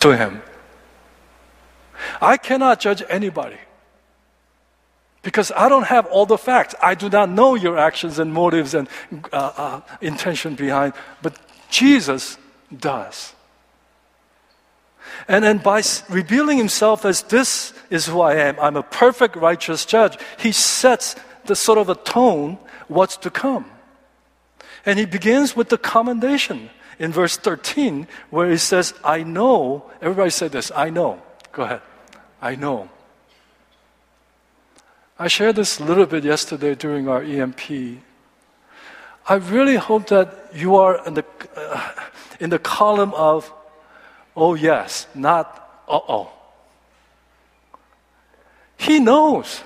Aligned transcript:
to 0.00 0.16
him. 0.16 0.42
I 2.20 2.36
cannot 2.36 2.80
judge 2.80 3.02
anybody 3.08 3.58
because 5.22 5.52
I 5.54 5.68
don't 5.68 5.84
have 5.84 6.06
all 6.06 6.26
the 6.26 6.38
facts. 6.38 6.74
I 6.82 6.94
do 6.94 7.08
not 7.08 7.28
know 7.28 7.54
your 7.54 7.78
actions 7.78 8.18
and 8.18 8.32
motives 8.32 8.74
and 8.74 8.88
uh, 9.32 9.52
uh, 9.56 9.80
intention 10.00 10.54
behind, 10.54 10.94
but 11.22 11.38
Jesus 11.70 12.38
does. 12.76 13.34
And 15.28 15.44
then 15.44 15.58
by 15.58 15.82
revealing 16.08 16.56
himself 16.56 17.04
as 17.04 17.22
this 17.22 17.74
is 17.90 18.06
who 18.06 18.20
I 18.20 18.36
am, 18.36 18.58
I'm 18.60 18.76
a 18.76 18.82
perfect 18.82 19.36
righteous 19.36 19.84
judge, 19.84 20.18
he 20.38 20.52
sets 20.52 21.16
the 21.44 21.56
sort 21.56 21.78
of 21.78 21.88
a 21.88 21.94
tone 21.94 22.58
what's 22.88 23.16
to 23.18 23.30
come. 23.30 23.70
And 24.86 24.98
he 24.98 25.04
begins 25.04 25.54
with 25.54 25.68
the 25.68 25.78
commendation 25.78 26.70
in 27.00 27.10
verse 27.10 27.38
13, 27.38 28.06
where 28.28 28.50
he 28.50 28.58
says, 28.58 28.92
I 29.02 29.24
know. 29.24 29.90
Everybody 30.02 30.30
say 30.30 30.48
this 30.48 30.70
I 30.76 30.90
know. 30.90 31.20
Go 31.50 31.62
ahead. 31.62 31.80
I 32.40 32.54
know. 32.54 32.90
I 35.18 35.28
shared 35.28 35.56
this 35.56 35.80
a 35.80 35.84
little 35.84 36.06
bit 36.06 36.24
yesterday 36.24 36.74
during 36.74 37.08
our 37.08 37.22
EMP. 37.22 38.00
I 39.26 39.34
really 39.34 39.76
hope 39.76 40.08
that 40.08 40.50
you 40.54 40.76
are 40.76 41.04
in 41.06 41.14
the, 41.14 41.24
uh, 41.56 41.90
in 42.38 42.50
the 42.50 42.58
column 42.58 43.14
of, 43.14 43.50
oh 44.36 44.54
yes, 44.54 45.06
not 45.14 45.56
uh 45.88 46.00
oh. 46.06 46.30
He 48.76 48.98
knows. 48.98 49.62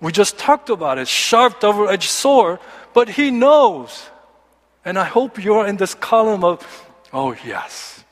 We 0.00 0.10
just 0.10 0.38
talked 0.38 0.70
about 0.70 0.98
it, 0.98 1.06
sharp 1.06 1.60
double 1.60 1.88
edged 1.88 2.10
sword, 2.10 2.58
but 2.92 3.08
he 3.08 3.30
knows. 3.30 4.10
And 4.84 4.98
I 4.98 5.04
hope 5.04 5.42
you're 5.42 5.66
in 5.66 5.76
this 5.76 5.94
column 5.94 6.44
of, 6.44 6.66
oh 7.12 7.34
yes. 7.44 8.04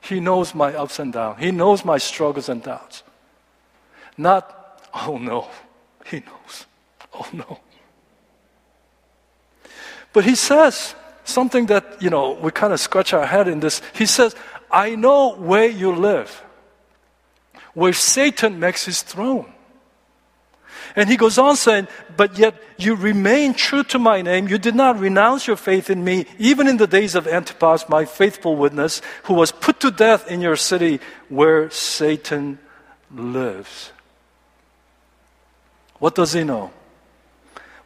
He 0.00 0.20
knows 0.20 0.54
my 0.54 0.74
ups 0.74 0.98
and 0.98 1.12
downs. 1.12 1.40
He 1.40 1.50
knows 1.50 1.84
my 1.84 1.98
struggles 1.98 2.48
and 2.48 2.62
doubts. 2.62 3.02
Not, 4.16 4.80
oh 4.94 5.18
no, 5.18 5.48
he 6.06 6.20
knows. 6.20 6.66
Oh 7.12 7.28
no. 7.32 7.60
But 10.12 10.24
he 10.24 10.34
says 10.34 10.94
something 11.24 11.66
that, 11.66 12.00
you 12.00 12.10
know, 12.10 12.32
we 12.32 12.50
kind 12.50 12.72
of 12.72 12.80
scratch 12.80 13.12
our 13.12 13.26
head 13.26 13.48
in 13.48 13.60
this. 13.60 13.82
He 13.94 14.06
says, 14.06 14.34
I 14.70 14.94
know 14.94 15.36
where 15.36 15.68
you 15.68 15.94
live, 15.94 16.42
where 17.74 17.92
Satan 17.92 18.58
makes 18.58 18.84
his 18.84 19.02
throne. 19.02 19.52
And 20.98 21.08
he 21.08 21.16
goes 21.16 21.38
on 21.38 21.54
saying, 21.54 21.86
But 22.16 22.38
yet 22.38 22.60
you 22.76 22.96
remain 22.96 23.54
true 23.54 23.84
to 23.84 24.00
my 24.00 24.20
name. 24.20 24.48
You 24.48 24.58
did 24.58 24.74
not 24.74 24.98
renounce 24.98 25.46
your 25.46 25.54
faith 25.54 25.90
in 25.90 26.02
me, 26.02 26.26
even 26.40 26.66
in 26.66 26.76
the 26.76 26.88
days 26.88 27.14
of 27.14 27.28
Antipas, 27.28 27.88
my 27.88 28.04
faithful 28.04 28.56
witness, 28.56 29.00
who 29.22 29.34
was 29.34 29.52
put 29.52 29.78
to 29.78 29.92
death 29.92 30.28
in 30.28 30.40
your 30.40 30.56
city 30.56 30.98
where 31.28 31.70
Satan 31.70 32.58
lives. 33.14 33.92
What 36.00 36.16
does 36.16 36.32
he 36.32 36.42
know? 36.42 36.72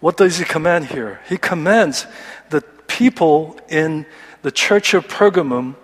What 0.01 0.17
does 0.17 0.39
he 0.39 0.47
command 0.47 0.87
here? 0.87 1.21
He 1.29 1.37
commands 1.37 2.07
the 2.49 2.63
people 2.89 3.61
in 3.69 4.07
the 4.41 4.51
church 4.51 4.95
of 4.95 5.07
Pergamum 5.07 5.77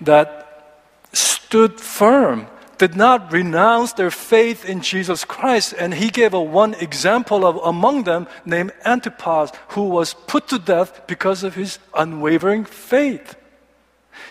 that 0.00 0.86
stood 1.12 1.80
firm 1.80 2.46
did 2.78 2.96
not 2.96 3.32
renounce 3.32 3.92
their 3.92 4.10
faith 4.10 4.64
in 4.64 4.80
Jesus 4.80 5.24
Christ. 5.24 5.74
And 5.76 5.92
he 5.92 6.10
gave 6.10 6.32
a 6.32 6.40
one 6.40 6.74
example 6.74 7.44
of 7.44 7.56
among 7.56 8.04
them 8.04 8.26
named 8.44 8.72
Antipas, 8.84 9.52
who 9.68 9.82
was 9.82 10.14
put 10.14 10.48
to 10.48 10.58
death 10.58 11.06
because 11.06 11.42
of 11.42 11.54
his 11.54 11.78
unwavering 11.94 12.64
faith. 12.64 13.36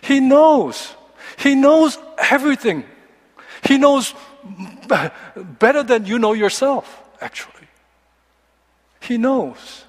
He 0.02 0.20
knows. 0.20 0.96
He 1.38 1.56
knows 1.56 1.98
everything. 2.18 2.86
He 3.64 3.78
knows 3.78 4.14
better 5.60 5.84
than 5.84 6.06
you 6.06 6.18
know 6.18 6.34
yourself, 6.34 7.04
actually. 7.20 7.54
He 9.02 9.18
knows. 9.18 9.84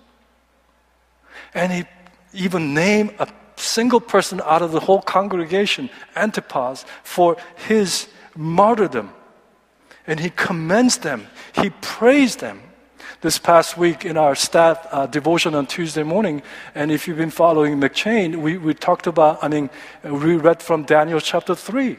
And 1.55 1.73
he 1.73 1.85
even 2.33 2.75
named 2.75 3.15
a 3.19 3.29
single 3.57 4.01
person 4.01 4.41
out 4.45 4.63
of 4.63 4.73
the 4.73 4.81
whole 4.81 5.01
congregation, 5.01 5.91
Antipas, 6.15 6.85
for 7.03 7.37
his 7.67 8.09
martyrdom. 8.39 9.13
And 10.07 10.21
he 10.21 10.31
commends 10.31 10.99
them, 10.99 11.27
he 11.53 11.71
praised 11.83 12.41
them. 12.41 12.63
This 13.21 13.37
past 13.37 13.77
week 13.77 14.05
in 14.05 14.17
our 14.17 14.37
staff 14.37 14.87
uh, 14.93 15.07
devotion 15.07 15.57
on 15.57 15.67
Tuesday 15.67 16.05
morning, 16.05 16.41
and 16.73 16.93
if 16.93 17.09
you've 17.09 17.17
been 17.17 17.33
following 17.33 17.81
M'Cheyne, 17.81 18.37
we, 18.37 18.57
we 18.59 18.75
talked 18.75 19.09
about, 19.09 19.43
I 19.43 19.49
mean, 19.49 19.71
we 20.05 20.37
read 20.37 20.63
from 20.63 20.85
Daniel 20.85 21.19
chapter 21.21 21.57
3. 21.57 21.97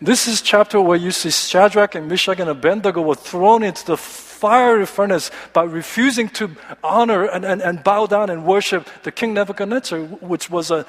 This 0.00 0.28
is 0.28 0.40
chapter 0.40 0.80
where 0.80 0.96
you 0.96 1.10
see 1.10 1.30
Shadrach 1.30 1.96
and 1.96 2.08
Meshach 2.08 2.38
and 2.38 2.48
Abednego 2.48 3.02
were 3.02 3.16
thrown 3.16 3.64
into 3.64 3.84
the 3.84 3.96
fiery 3.96 4.86
furnace 4.86 5.32
by 5.52 5.64
refusing 5.64 6.28
to 6.28 6.56
honor 6.84 7.24
and, 7.24 7.44
and, 7.44 7.60
and 7.60 7.82
bow 7.82 8.06
down 8.06 8.30
and 8.30 8.44
worship 8.44 8.88
the 9.02 9.10
king 9.10 9.34
Nebuchadnezzar, 9.34 9.98
which 9.98 10.48
was 10.48 10.70
an 10.70 10.84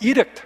edict 0.00 0.44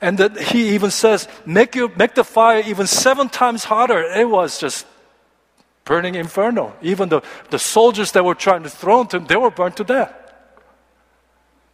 And 0.00 0.18
that 0.18 0.38
he 0.38 0.74
even 0.74 0.90
says, 0.90 1.26
make, 1.44 1.74
you, 1.74 1.90
make 1.96 2.14
the 2.14 2.24
fire 2.24 2.62
even 2.64 2.86
seven 2.86 3.28
times 3.28 3.64
hotter. 3.64 4.00
It 4.00 4.28
was 4.28 4.60
just 4.60 4.86
burning 5.84 6.14
inferno. 6.14 6.74
Even 6.82 7.08
the, 7.08 7.22
the 7.50 7.58
soldiers 7.58 8.12
that 8.12 8.24
were 8.24 8.36
trying 8.36 8.62
to 8.62 8.70
throw 8.70 9.00
into 9.00 9.16
him, 9.16 9.26
they 9.26 9.36
were 9.36 9.50
burned 9.50 9.76
to 9.76 9.84
death. 9.84 10.14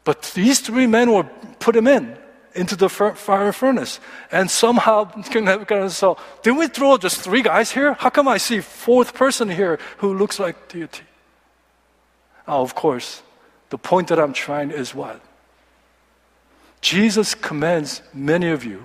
But 0.05 0.23
these 0.35 0.61
three 0.61 0.87
men 0.87 1.13
were 1.13 1.25
put 1.59 1.77
him 1.77 1.87
in, 1.87 2.17
into 2.55 2.77
the 2.77 2.89
fire 2.89 3.53
furnace. 3.53 4.01
And 4.31 4.51
somehow, 4.51 5.05
King 5.05 5.47
Nebuchadnezzar 5.47 5.91
saw, 5.91 6.23
did 6.43 6.57
we 6.57 6.69
throw 6.69 6.97
just 6.97 7.21
three 7.21 7.43
guys 7.43 7.73
here? 7.73 7.95
How 7.95 8.11
come 8.11 8.29
I 8.29 8.39
see 8.39 8.61
fourth 8.61 9.15
person 9.15 9.51
here 9.51 9.79
who 9.99 10.15
looks 10.15 10.39
like 10.39 10.69
deity? 10.69 11.05
Oh, 12.47 12.63
of 12.63 12.75
course, 12.75 13.23
the 13.71 13.79
point 13.79 14.09
that 14.09 14.19
I'm 14.19 14.33
trying 14.33 14.71
is 14.71 14.95
what? 14.95 15.21
Jesus 16.85 17.35
commands 17.35 18.03
many 18.13 18.51
of 18.51 18.63
you 18.63 18.85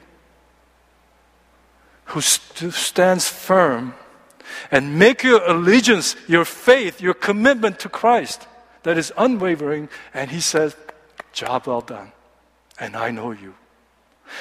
who 2.05 2.21
st- 2.21 2.73
stands 2.73 3.27
firm 3.27 3.93
and 4.71 4.97
make 4.97 5.21
your 5.21 5.43
allegiance, 5.43 6.15
your 6.25 6.45
faith, 6.45 7.01
your 7.01 7.13
commitment 7.13 7.77
to 7.79 7.89
Christ 7.89 8.47
that 8.83 8.97
is 8.97 9.11
unwavering. 9.17 9.89
And 10.13 10.31
he 10.31 10.39
says, 10.39 10.77
Job 11.33 11.67
well 11.67 11.81
done. 11.81 12.13
And 12.79 12.95
I 12.95 13.11
know 13.11 13.31
you. 13.31 13.53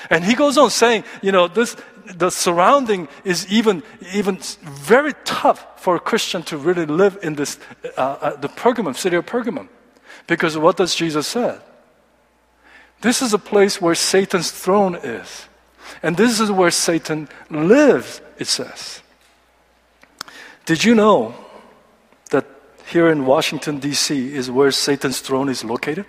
And 0.09 0.25
he 0.25 0.35
goes 0.37 0.57
on 0.57 0.71
saying, 0.71 1.03
you 1.21 1.33
know, 1.33 1.49
this, 1.49 1.75
the 2.07 2.31
surrounding 2.31 3.09
is 3.25 3.45
even, 3.53 3.83
even 4.15 4.39
very 4.63 5.15
tough 5.25 5.83
for 5.83 5.97
a 5.97 6.01
Christian 6.01 6.45
to 6.45 6.57
really 6.57 6.87
live 6.87 7.19
in 7.25 7.35
this, 7.35 7.59
uh, 7.97 8.01
uh, 8.01 8.37
the 8.37 8.49
Pergamum, 8.49 8.95
city 8.95 9.17
of 9.17 9.27
Pergamum. 9.27 9.69
Because 10.29 10.57
what 10.57 10.77
does 10.77 10.95
Jesus 10.95 11.27
say? 11.27 11.59
This 13.00 13.22
is 13.22 13.32
a 13.32 13.38
place 13.38 13.81
where 13.81 13.94
Satan's 13.94 14.50
throne 14.50 14.97
is. 14.97 15.48
And 16.03 16.16
this 16.16 16.41
is 16.41 16.50
where 16.50 16.70
Satan 16.70 17.28
lives, 17.50 18.20
it 18.38 18.47
says. 18.47 19.03
Did 20.66 20.84
you 20.84 20.94
know 20.94 21.34
that 22.31 22.47
here 22.86 23.09
in 23.09 23.25
Washington, 23.25 23.78
D.C., 23.78 24.34
is 24.34 24.50
where 24.50 24.70
Satan's 24.70 25.20
throne 25.20 25.48
is 25.48 25.64
located? 25.64 26.06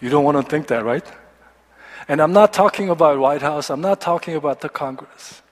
You 0.00 0.10
don't 0.10 0.24
want 0.24 0.36
to 0.36 0.42
think 0.42 0.66
that, 0.68 0.84
right? 0.84 1.06
And 2.08 2.20
I'm 2.20 2.32
not 2.32 2.52
talking 2.52 2.88
about 2.90 3.18
White 3.18 3.42
House, 3.42 3.70
I'm 3.70 3.80
not 3.80 4.00
talking 4.00 4.34
about 4.34 4.60
the 4.60 4.68
Congress. 4.68 5.42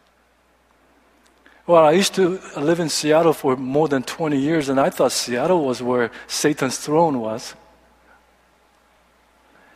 Well, 1.67 1.85
I 1.85 1.93
used 1.93 2.15
to 2.15 2.41
live 2.57 2.81
in 2.81 2.89
Seattle 2.89 3.33
for 3.33 3.57
more 3.57 3.89
than 3.89 4.03
20 4.03 4.37
years, 4.37 4.69
and 4.69 4.81
I 4.81 4.91
thought 4.91 5.13
Seattle 5.13 5.65
was 5.65 5.81
where 5.81 6.11
Satan's 6.27 6.79
throne 6.79 7.21
was. 7.21 7.55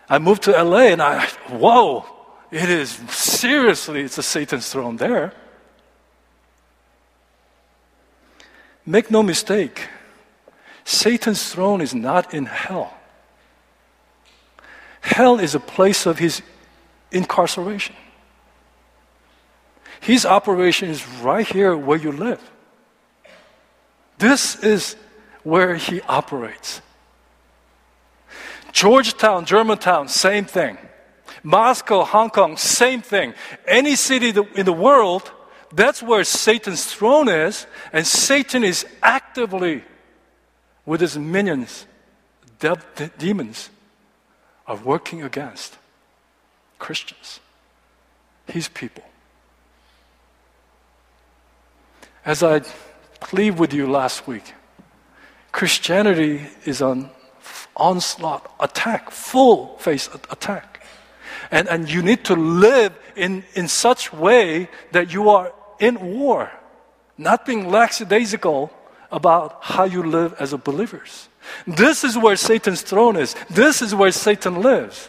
I 0.09 0.19
moved 0.19 0.43
to 0.44 0.53
LA 0.53 0.89
and 0.93 1.03
I, 1.03 1.27
whoa, 1.49 2.04
it 2.51 2.69
is 2.69 2.91
seriously, 3.10 4.03
it's 4.03 4.19
a 4.19 4.22
Satan's 4.22 4.71
throne 4.71 4.97
there. 4.97 5.33
Make 8.84 9.10
no 9.10 9.22
mistake, 9.22 9.89
Satan's 10.84 11.53
throne 11.53 11.81
is 11.81 11.92
not 11.95 12.33
in 12.33 12.47
hell. 12.47 12.95
Hell 15.01 15.41
is 15.41 15.54
a 15.54 15.60
place 15.60 16.07
of 16.07 16.19
his 16.19 16.42
incarceration. 17.10 17.97
His 20.01 20.25
operation 20.25 20.89
is 20.89 21.07
right 21.21 21.47
here 21.47 21.77
where 21.77 21.98
you 21.98 22.13
live. 22.13 22.41
This 24.19 24.57
is 24.63 24.95
where 25.42 25.75
he 25.75 26.01
operates. 26.03 26.81
Georgetown, 28.77 29.47
Germantown, 29.47 30.07
same 30.07 30.45
thing. 30.45 30.77
Moscow, 31.43 32.05
Hong 32.05 32.28
Kong, 32.28 32.59
same 32.59 33.01
thing. 33.01 33.33
Any 33.67 33.97
city 33.97 34.34
in 34.55 34.67
the 34.67 34.73
world, 34.73 35.33
that's 35.73 36.03
where 36.03 36.25
Satan's 36.25 36.84
throne 36.84 37.27
is, 37.27 37.67
and 37.91 38.07
Satan 38.07 38.63
is 38.63 38.84
actively, 39.03 39.83
with 40.84 41.01
his 41.01 41.17
minions, 41.17 41.87
de- 42.59 42.77
demons, 43.17 43.71
are 44.67 44.77
working 44.77 45.22
against. 45.22 45.79
Christians, 46.79 47.41
His 48.47 48.69
people. 48.69 49.05
As 52.27 52.43
I 52.43 52.61
plead 53.21 53.59
with 53.59 53.72
you 53.72 53.91
last 53.91 54.29
week, 54.29 54.53
Christianity 55.51 56.47
is 56.67 56.83
on 56.83 57.16
onslaught, 57.77 58.53
attack, 58.61 59.11
full 59.11 59.79
face 59.79 60.09
attack. 60.31 60.85
And, 61.51 61.69
and 61.69 61.91
you 61.91 62.03
need 62.03 62.25
to 62.25 62.35
live 62.35 62.93
in, 63.15 63.45
in 63.55 63.69
such 63.69 64.13
way 64.13 64.69
that 64.93 65.13
you 65.13 65.29
are 65.31 65.53
in 65.79 66.19
war, 66.19 66.51
not 67.19 67.47
being 67.47 67.71
lackadaisical 67.71 68.73
about 69.11 69.59
how 69.63 69.85
you 69.85 70.03
live 70.03 70.35
as 70.39 70.53
a 70.53 70.59
believers. 70.59 71.29
This 71.67 72.05
is 72.05 72.19
where 72.19 72.37
Satan's 72.37 72.83
throne 72.83 73.17
is. 73.17 73.35
This 73.49 73.83
is 73.83 73.95
where 73.95 74.11
Satan 74.11 74.61
lives. 74.61 75.09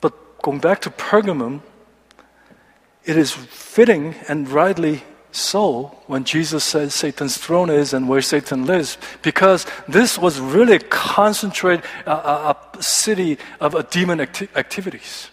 But 0.00 0.12
going 0.42 0.60
back 0.60 0.80
to 0.82 0.90
Pergamum, 0.90 1.62
it 3.04 3.16
is 3.16 3.32
fitting 3.32 4.14
and 4.28 4.48
rightly 4.48 5.02
so 5.34 5.90
when 6.06 6.22
Jesus 6.22 6.62
says 6.62 6.94
Satan's 6.94 7.36
throne 7.36 7.68
is 7.68 7.92
and 7.92 8.08
where 8.08 8.22
Satan 8.22 8.66
lives, 8.66 8.98
because 9.20 9.66
this 9.88 10.16
was 10.16 10.38
really 10.38 10.78
concentrated 10.78 11.84
uh, 12.06 12.54
a 12.54 12.82
city 12.82 13.38
of 13.58 13.74
uh, 13.74 13.82
demon 13.82 14.20
acti- 14.20 14.48
activities. 14.54 15.30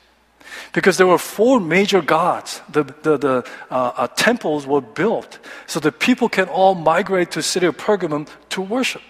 Because 0.74 0.98
there 0.98 1.06
were 1.06 1.20
four 1.20 1.60
major 1.60 2.02
gods. 2.02 2.62
The, 2.68 2.84
the, 2.84 3.18
the 3.18 3.48
uh, 3.70 3.92
uh, 3.96 4.08
temples 4.08 4.66
were 4.66 4.82
built 4.82 5.38
so 5.68 5.80
the 5.80 5.92
people 5.92 6.30
can 6.30 6.50
all 6.50 6.74
migrate 6.74 7.30
to 7.32 7.40
the 7.40 7.44
city 7.44 7.68
of 7.68 7.78
Pergamum 7.78 8.28
to 8.50 8.62
worship. 8.62 9.04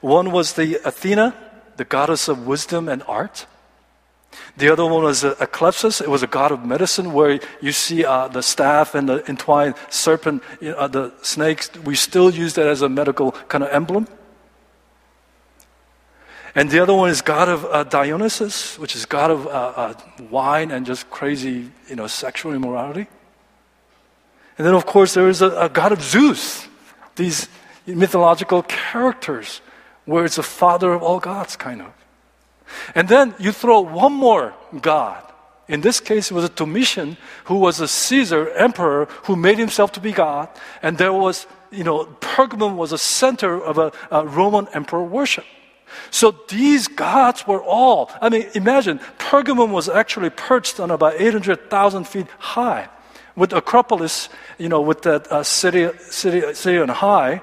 One 0.00 0.32
was 0.32 0.54
the 0.54 0.80
Athena, 0.86 1.34
the 1.76 1.84
goddess 1.84 2.28
of 2.28 2.46
wisdom 2.46 2.88
and 2.88 3.02
art. 3.06 3.46
The 4.56 4.70
other 4.70 4.84
one 4.84 5.02
was 5.02 5.24
Asclepius. 5.24 6.00
It 6.00 6.08
was 6.08 6.22
a 6.22 6.26
god 6.26 6.52
of 6.52 6.64
medicine 6.64 7.12
where 7.12 7.40
you 7.60 7.72
see 7.72 8.04
uh, 8.04 8.28
the 8.28 8.42
staff 8.42 8.94
and 8.94 9.08
the 9.08 9.28
entwined 9.28 9.74
serpent, 9.90 10.42
uh, 10.62 10.88
the 10.88 11.12
snakes. 11.22 11.70
We 11.84 11.94
still 11.94 12.30
use 12.30 12.54
that 12.54 12.66
as 12.66 12.82
a 12.82 12.88
medical 12.88 13.32
kind 13.32 13.64
of 13.64 13.70
emblem. 13.70 14.08
And 16.54 16.70
the 16.70 16.80
other 16.80 16.94
one 16.94 17.10
is 17.10 17.20
God 17.20 17.50
of 17.50 17.66
uh, 17.66 17.84
Dionysus, 17.84 18.78
which 18.78 18.96
is 18.96 19.04
God 19.04 19.30
of 19.30 19.46
uh, 19.46 19.50
uh, 19.50 19.94
wine 20.30 20.70
and 20.70 20.86
just 20.86 21.10
crazy, 21.10 21.70
you 21.86 21.96
know, 21.96 22.06
sexual 22.06 22.54
immorality. 22.54 23.06
And 24.56 24.66
then, 24.66 24.74
of 24.74 24.86
course, 24.86 25.12
there 25.12 25.28
is 25.28 25.42
a, 25.42 25.50
a 25.50 25.68
God 25.68 25.92
of 25.92 26.00
Zeus, 26.00 26.66
these 27.16 27.48
mythological 27.86 28.62
characters, 28.62 29.60
where 30.06 30.24
it's 30.24 30.36
the 30.36 30.42
father 30.42 30.94
of 30.94 31.02
all 31.02 31.20
gods, 31.20 31.56
kind 31.56 31.82
of. 31.82 31.92
And 32.94 33.08
then 33.08 33.34
you 33.38 33.52
throw 33.52 33.80
one 33.80 34.12
more 34.12 34.54
God. 34.80 35.22
In 35.68 35.80
this 35.80 35.98
case, 35.98 36.30
it 36.30 36.34
was 36.34 36.44
a 36.44 36.48
Domitian 36.48 37.16
who 37.44 37.56
was 37.56 37.80
a 37.80 37.88
Caesar 37.88 38.50
emperor 38.50 39.06
who 39.24 39.34
made 39.34 39.58
himself 39.58 39.92
to 39.92 40.00
be 40.00 40.12
God. 40.12 40.48
And 40.80 40.96
there 40.96 41.12
was, 41.12 41.46
you 41.72 41.82
know, 41.82 42.06
Pergamum 42.20 42.76
was 42.76 42.92
a 42.92 42.98
center 42.98 43.60
of 43.60 43.78
a, 43.78 43.92
a 44.10 44.24
Roman 44.26 44.68
emperor 44.74 45.02
worship. 45.02 45.44
So 46.10 46.36
these 46.48 46.88
gods 46.88 47.46
were 47.46 47.62
all, 47.62 48.10
I 48.20 48.28
mean, 48.28 48.48
imagine, 48.54 49.00
Pergamum 49.18 49.70
was 49.70 49.88
actually 49.88 50.30
perched 50.30 50.78
on 50.78 50.90
about 50.90 51.20
800,000 51.20 52.04
feet 52.06 52.26
high 52.38 52.88
with 53.34 53.52
Acropolis, 53.52 54.28
you 54.58 54.68
know, 54.68 54.80
with 54.80 55.02
that 55.02 55.30
uh, 55.30 55.42
city, 55.42 55.88
city, 55.98 56.54
city 56.54 56.78
on 56.78 56.88
high. 56.88 57.42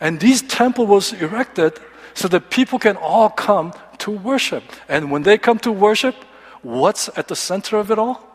And 0.00 0.18
this 0.18 0.42
temple 0.42 0.86
was 0.86 1.12
erected 1.12 1.78
so 2.14 2.26
that 2.28 2.50
people 2.50 2.78
can 2.78 2.96
all 2.96 3.28
come 3.30 3.72
to 4.00 4.10
worship. 4.10 4.64
And 4.88 5.10
when 5.10 5.22
they 5.22 5.38
come 5.38 5.58
to 5.60 5.72
worship, 5.72 6.14
what's 6.62 7.08
at 7.16 7.28
the 7.28 7.36
center 7.36 7.76
of 7.76 7.90
it 7.90 7.98
all? 7.98 8.26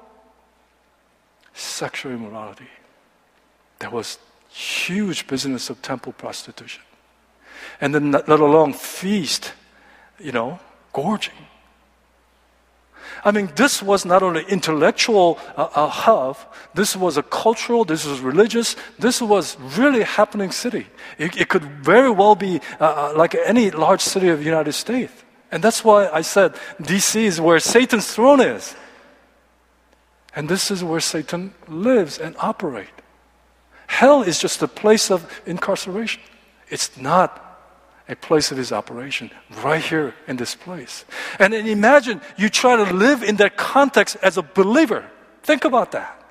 Sexual 1.54 2.14
immorality. 2.14 2.70
There 3.80 3.90
was 3.90 4.18
huge 4.50 5.28
business 5.28 5.70
of 5.70 5.82
temple 5.82 6.14
prostitution 6.14 6.82
and 7.82 7.94
then 7.94 8.12
let 8.12 8.30
alone 8.30 8.74
feast, 8.74 9.54
you 10.20 10.32
know, 10.32 10.60
gorging. 10.94 11.34
I 13.24 13.32
mean, 13.32 13.50
this 13.56 13.82
was 13.82 14.06
not 14.06 14.24
only 14.24 14.44
intellectual 14.46 15.40
uh, 15.58 15.68
uh, 15.74 15.88
hub, 15.88 16.38
this 16.74 16.96
was 16.96 17.18
a 17.18 17.24
cultural, 17.24 17.86
this 17.86 18.06
was 18.06 18.20
religious, 18.20 18.76
this 19.00 19.22
was 19.22 19.58
really 19.78 20.04
happening 20.04 20.52
city. 20.52 20.88
It, 21.18 21.36
it 21.36 21.50
could 21.50 21.64
very 21.64 22.10
well 22.10 22.36
be 22.36 22.62
uh, 22.80 22.86
uh 22.86 23.14
like 23.16 23.36
any 23.46 23.72
large 23.72 24.02
city 24.02 24.30
of 24.30 24.40
the 24.40 24.46
United 24.46 24.74
States. 24.74 25.25
And 25.56 25.64
that's 25.64 25.86
why 25.86 26.10
I 26.10 26.20
said 26.20 26.54
DC 26.82 27.16
is 27.16 27.40
where 27.40 27.60
Satan's 27.62 28.14
throne 28.14 28.42
is. 28.42 28.76
And 30.36 30.50
this 30.50 30.70
is 30.70 30.84
where 30.84 31.00
Satan 31.00 31.54
lives 31.70 32.20
and 32.20 32.36
operates. 32.40 32.92
Hell 33.88 34.22
is 34.22 34.38
just 34.38 34.62
a 34.62 34.68
place 34.68 35.10
of 35.10 35.24
incarceration. 35.46 36.22
It's 36.68 36.98
not 36.98 37.42
a 38.10 38.18
place 38.18 38.52
of 38.52 38.58
his 38.58 38.74
operation 38.74 39.32
right 39.64 39.82
here 39.82 40.14
in 40.28 40.36
this 40.36 40.56
place. 40.56 41.06
And 41.40 41.54
imagine 41.54 42.20
you 42.36 42.50
try 42.50 42.76
to 42.76 42.92
live 42.92 43.24
in 43.24 43.38
that 43.38 43.56
context 43.56 44.18
as 44.22 44.36
a 44.36 44.42
believer. 44.42 45.10
Think 45.44 45.64
about 45.64 45.94
that. 45.94 46.22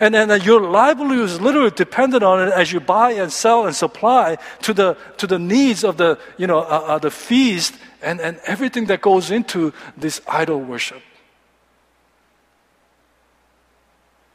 And 0.00 0.14
then 0.14 0.40
your 0.42 0.60
livelihood 0.60 1.28
is 1.30 1.40
literally 1.40 1.70
dependent 1.70 2.22
on 2.22 2.48
it 2.48 2.52
as 2.52 2.72
you 2.72 2.80
buy 2.80 3.12
and 3.12 3.32
sell 3.32 3.66
and 3.66 3.74
supply 3.74 4.38
to 4.62 4.72
the, 4.72 4.96
to 5.18 5.26
the 5.26 5.38
needs 5.38 5.84
of 5.84 5.96
the, 5.96 6.18
you 6.36 6.46
know, 6.46 6.58
uh, 6.60 6.84
uh, 6.86 6.98
the 6.98 7.10
feast 7.10 7.74
and, 8.02 8.20
and 8.20 8.38
everything 8.46 8.86
that 8.86 9.00
goes 9.00 9.30
into 9.30 9.72
this 9.96 10.20
idol 10.26 10.60
worship. 10.60 11.02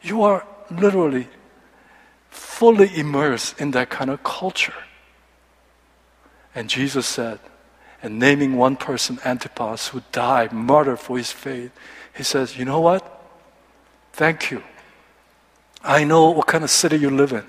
You 0.02 0.24
are 0.24 0.46
literally 0.70 1.28
fully 2.30 2.96
immersed 2.98 3.60
in 3.60 3.72
that 3.72 3.90
kind 3.90 4.10
of 4.10 4.24
culture. 4.24 4.74
And 6.56 6.70
Jesus 6.70 7.08
said, 7.08 7.40
and 8.04 8.20
naming 8.20 8.58
one 8.58 8.76
person, 8.76 9.18
Antipas, 9.24 9.88
who 9.88 10.04
died, 10.12 10.52
martyred 10.52 11.00
for 11.00 11.18
his 11.18 11.32
faith, 11.32 11.72
he 12.14 12.22
says, 12.22 12.58
You 12.58 12.66
know 12.66 12.82
what? 12.82 13.02
Thank 14.12 14.52
you. 14.52 14.62
I 15.84 16.04
know 16.06 16.30
what 16.30 16.48
kind 16.48 16.64
of 16.64 16.70
city 16.70 16.98
you 16.98 17.10
live 17.10 17.34
in. 17.34 17.46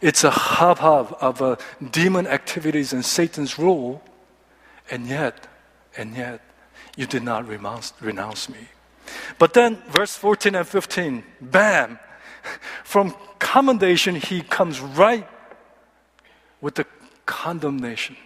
It's 0.00 0.22
a 0.22 0.30
hub 0.30 0.78
hub 0.78 1.16
of 1.20 1.42
uh, 1.42 1.56
demon 1.90 2.26
activities 2.26 2.92
and 2.92 3.04
Satan's 3.04 3.58
rule, 3.58 4.02
and 4.90 5.06
yet, 5.06 5.48
and 5.96 6.14
yet, 6.14 6.40
you 6.96 7.06
did 7.06 7.22
not 7.22 7.48
renounce, 7.48 7.92
renounce 8.00 8.48
me. 8.48 8.68
But 9.38 9.54
then, 9.54 9.76
verse 9.88 10.14
14 10.14 10.54
and 10.54 10.66
15, 10.66 11.24
bam! 11.40 11.98
From 12.84 13.14
commendation, 13.38 14.16
he 14.16 14.42
comes 14.42 14.80
right 14.80 15.28
with 16.60 16.74
the 16.74 16.86
condemnation. 17.26 18.16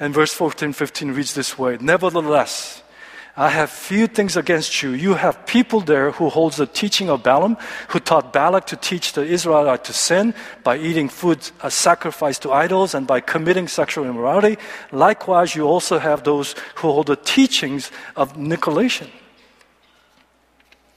And 0.00 0.14
verse 0.14 0.32
14, 0.32 0.72
15 0.72 1.10
reads 1.12 1.34
this 1.34 1.58
way 1.58 1.78
Nevertheless, 1.80 2.82
I 3.38 3.50
have 3.50 3.70
few 3.70 4.08
things 4.08 4.36
against 4.36 4.82
you. 4.82 4.90
You 4.90 5.14
have 5.14 5.46
people 5.46 5.78
there 5.78 6.10
who 6.10 6.28
holds 6.28 6.56
the 6.56 6.66
teaching 6.66 7.08
of 7.08 7.22
Balaam, 7.22 7.56
who 7.90 8.00
taught 8.00 8.32
Balak 8.32 8.66
to 8.66 8.76
teach 8.76 9.12
the 9.12 9.22
Israelites 9.22 9.86
to 9.86 9.92
sin 9.92 10.34
by 10.64 10.76
eating 10.76 11.08
food 11.08 11.48
as 11.62 11.72
sacrificed 11.72 12.42
to 12.42 12.50
idols 12.50 12.94
and 12.94 13.06
by 13.06 13.20
committing 13.20 13.68
sexual 13.68 14.06
immorality. 14.06 14.58
Likewise, 14.90 15.54
you 15.54 15.68
also 15.68 16.00
have 16.00 16.24
those 16.24 16.56
who 16.82 16.90
hold 16.90 17.06
the 17.06 17.14
teachings 17.14 17.92
of 18.16 18.34
Nicolaitan. 18.34 19.08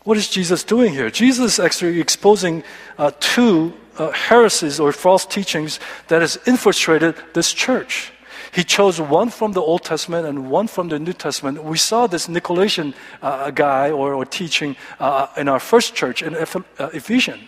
What 0.03 0.17
is 0.17 0.27
Jesus 0.27 0.63
doing 0.63 0.93
here? 0.93 1.11
Jesus 1.11 1.53
is 1.53 1.59
actually 1.59 2.01
exposing 2.01 2.63
uh, 2.97 3.11
two 3.19 3.71
uh, 3.99 4.09
heresies 4.09 4.79
or 4.79 4.91
false 4.93 5.27
teachings 5.27 5.79
that 6.07 6.21
has 6.21 6.39
infiltrated 6.47 7.13
this 7.35 7.53
church. 7.53 8.11
He 8.51 8.63
chose 8.63 8.99
one 8.99 9.29
from 9.29 9.53
the 9.53 9.61
Old 9.61 9.83
Testament 9.83 10.27
and 10.27 10.49
one 10.51 10.67
from 10.67 10.89
the 10.89 10.99
New 10.99 11.13
Testament. 11.13 11.63
We 11.63 11.77
saw 11.77 12.07
this 12.07 12.27
Nicolaitan 12.27 12.93
uh, 13.21 13.51
guy 13.51 13.91
or, 13.91 14.13
or 14.13 14.25
teaching 14.25 14.75
uh, 14.99 15.27
in 15.37 15.47
our 15.47 15.59
first 15.59 15.95
church 15.95 16.21
in 16.21 16.35
uh, 16.35 16.63
Ephesians. 16.93 17.47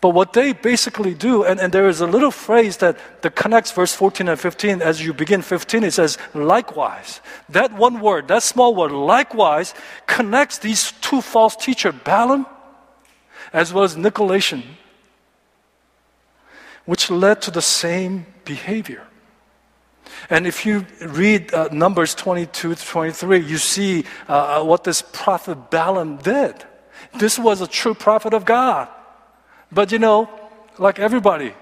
But 0.00 0.10
what 0.10 0.34
they 0.34 0.52
basically 0.52 1.14
do, 1.14 1.44
and, 1.44 1.58
and 1.58 1.72
there 1.72 1.88
is 1.88 2.02
a 2.02 2.06
little 2.06 2.30
phrase 2.30 2.76
that, 2.78 2.98
that 3.22 3.34
connects 3.34 3.72
verse 3.72 3.94
14 3.94 4.28
and 4.28 4.38
15. 4.38 4.82
As 4.82 5.02
you 5.02 5.14
begin 5.14 5.40
15, 5.40 5.82
it 5.82 5.92
says, 5.92 6.18
likewise. 6.34 7.22
That 7.48 7.72
one 7.72 8.00
word, 8.00 8.28
that 8.28 8.42
small 8.42 8.74
word, 8.74 8.92
likewise, 8.92 9.72
connects 10.06 10.58
these 10.58 10.92
two 11.00 11.22
false 11.22 11.56
teachers, 11.56 11.94
Balaam 12.04 12.44
as 13.52 13.72
well 13.72 13.84
as 13.84 13.96
Nicolaitan 13.96 14.62
which 16.84 17.10
led 17.10 17.40
to 17.42 17.50
the 17.50 17.62
same 17.62 18.26
behavior. 18.44 19.06
And 20.30 20.46
if 20.46 20.64
you 20.64 20.86
read 21.00 21.52
uh, 21.52 21.68
Numbers 21.72 22.14
22 22.14 22.74
to 22.74 22.86
23, 22.86 23.40
you 23.40 23.58
see 23.58 24.04
uh, 24.28 24.60
uh, 24.60 24.64
what 24.64 24.84
this 24.84 25.02
prophet 25.02 25.70
Balaam 25.70 26.16
did. 26.18 26.64
This 27.18 27.38
was 27.38 27.60
a 27.60 27.66
true 27.66 27.94
prophet 27.94 28.34
of 28.34 28.44
God. 28.44 28.88
But 29.70 29.92
you 29.92 29.98
know, 29.98 30.28
like 30.78 30.98
everybody, 30.98 31.52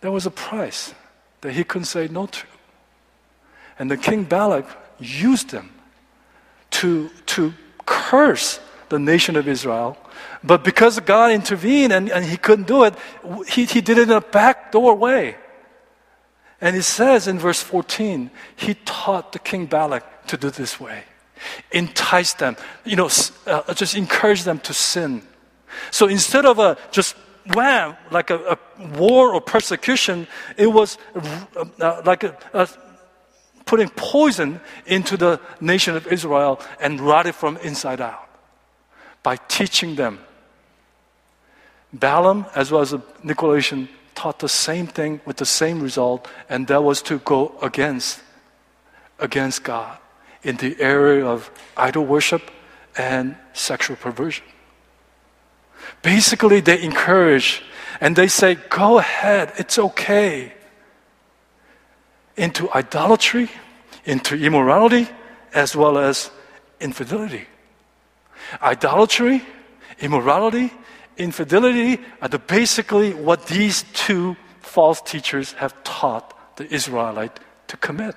there 0.00 0.10
was 0.10 0.26
a 0.26 0.30
price 0.30 0.94
that 1.40 1.52
he 1.52 1.64
couldn't 1.64 1.86
say 1.86 2.08
no 2.08 2.26
to. 2.26 2.46
And 3.78 3.90
the 3.90 3.96
king 3.96 4.24
Balak 4.24 4.66
used 4.98 5.50
them 5.50 5.70
to, 6.70 7.10
to 7.26 7.54
curse 7.86 8.60
the 8.88 8.98
nation 8.98 9.36
of 9.36 9.48
Israel. 9.48 9.96
But 10.42 10.64
because 10.64 11.00
God 11.00 11.30
intervened 11.32 11.92
and, 11.92 12.10
and 12.10 12.24
he 12.24 12.36
couldn't 12.36 12.66
do 12.66 12.84
it, 12.84 12.94
he, 13.48 13.64
he 13.64 13.80
did 13.80 13.98
it 13.98 14.08
in 14.08 14.16
a 14.16 14.20
backdoor 14.20 14.94
way. 14.94 15.36
And 16.60 16.74
he 16.74 16.82
says 16.82 17.28
in 17.28 17.38
verse 17.38 17.62
14, 17.62 18.30
he 18.56 18.74
taught 18.74 19.32
the 19.32 19.38
king 19.38 19.66
Balak 19.66 20.26
to 20.28 20.36
do 20.36 20.50
this 20.50 20.80
way. 20.80 21.04
Entice 21.70 22.34
them, 22.34 22.56
you 22.84 22.96
know, 22.96 23.08
uh, 23.46 23.72
just 23.74 23.96
encourage 23.96 24.42
them 24.42 24.58
to 24.60 24.74
sin. 24.74 25.22
So 25.92 26.08
instead 26.08 26.44
of 26.44 26.58
a 26.58 26.76
just 26.90 27.14
wham, 27.54 27.96
like 28.10 28.30
a, 28.30 28.58
a 28.78 28.98
war 28.98 29.32
or 29.32 29.40
persecution, 29.40 30.26
it 30.56 30.66
was 30.66 30.98
uh, 31.80 32.02
like 32.04 32.24
a, 32.24 32.36
a 32.52 32.68
putting 33.66 33.88
poison 33.90 34.60
into 34.86 35.16
the 35.16 35.40
nation 35.60 35.94
of 35.94 36.06
Israel 36.08 36.60
and 36.80 37.00
rot 37.00 37.26
it 37.26 37.34
from 37.34 37.56
inside 37.58 38.00
out 38.00 38.27
by 39.28 39.36
teaching 39.46 39.96
them. 39.96 40.18
Balaam, 41.92 42.46
as 42.54 42.70
well 42.72 42.80
as 42.80 42.92
the 42.92 43.00
Nicolaitans, 43.22 43.88
taught 44.14 44.38
the 44.38 44.48
same 44.48 44.86
thing 44.86 45.20
with 45.26 45.36
the 45.36 45.44
same 45.44 45.82
result, 45.82 46.26
and 46.48 46.66
that 46.68 46.82
was 46.82 47.02
to 47.02 47.18
go 47.18 47.52
against, 47.60 48.22
against 49.18 49.64
God 49.64 49.98
in 50.42 50.56
the 50.56 50.80
area 50.80 51.26
of 51.26 51.50
idol 51.76 52.06
worship 52.06 52.40
and 52.96 53.36
sexual 53.52 53.96
perversion. 53.96 54.46
Basically, 56.00 56.60
they 56.62 56.80
encourage 56.82 57.62
and 58.00 58.16
they 58.16 58.28
say, 58.28 58.56
Go 58.70 58.98
ahead, 58.98 59.52
it's 59.58 59.78
okay. 59.78 60.54
Into 62.34 62.72
idolatry, 62.72 63.50
into 64.06 64.36
immorality, 64.36 65.06
as 65.52 65.76
well 65.76 65.98
as 65.98 66.30
infidelity. 66.80 67.44
Idolatry, 68.62 69.42
immorality, 70.00 70.72
infidelity 71.16 72.00
are 72.20 72.28
basically 72.28 73.14
what 73.14 73.46
these 73.46 73.84
two 73.92 74.36
false 74.60 75.00
teachers 75.00 75.52
have 75.54 75.74
taught 75.84 76.56
the 76.56 76.72
Israelite 76.72 77.40
to 77.68 77.76
commit, 77.76 78.16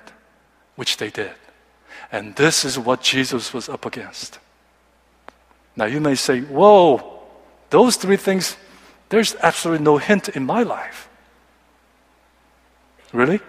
which 0.76 0.96
they 0.96 1.10
did. 1.10 1.34
And 2.10 2.36
this 2.36 2.64
is 2.64 2.78
what 2.78 3.00
Jesus 3.02 3.52
was 3.52 3.68
up 3.68 3.86
against. 3.86 4.38
Now 5.76 5.86
you 5.86 6.00
may 6.00 6.14
say, 6.14 6.40
whoa, 6.40 7.20
those 7.70 7.96
three 7.96 8.16
things, 8.16 8.56
there's 9.08 9.34
absolutely 9.36 9.84
no 9.84 9.96
hint 9.96 10.28
in 10.28 10.44
my 10.44 10.62
life. 10.62 11.08
Really? 13.12 13.40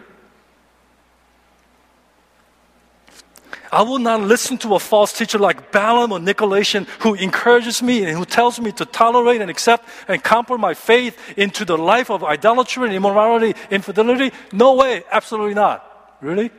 I 3.73 3.81
will 3.81 3.97
not 3.97 4.21
listen 4.21 4.59
to 4.59 4.75
a 4.75 4.79
false 4.79 5.11
teacher 5.17 5.39
like 5.39 5.71
Balaam 5.71 6.11
or 6.11 6.19
Nicolaitan 6.19 6.85
who 7.01 7.15
encourages 7.15 7.81
me 7.81 8.05
and 8.05 8.15
who 8.15 8.23
tells 8.23 8.59
me 8.59 8.71
to 8.73 8.85
tolerate 8.85 9.41
and 9.41 9.49
accept 9.49 9.89
and 10.07 10.23
compromise 10.23 10.61
my 10.61 10.73
faith 10.75 11.17
into 11.35 11.65
the 11.65 11.75
life 11.75 12.11
of 12.11 12.23
idolatry 12.23 12.85
and 12.85 12.93
immorality, 12.93 13.55
infidelity. 13.71 14.31
No 14.51 14.75
way, 14.75 15.03
absolutely 15.11 15.55
not. 15.55 16.17
Really? 16.21 16.51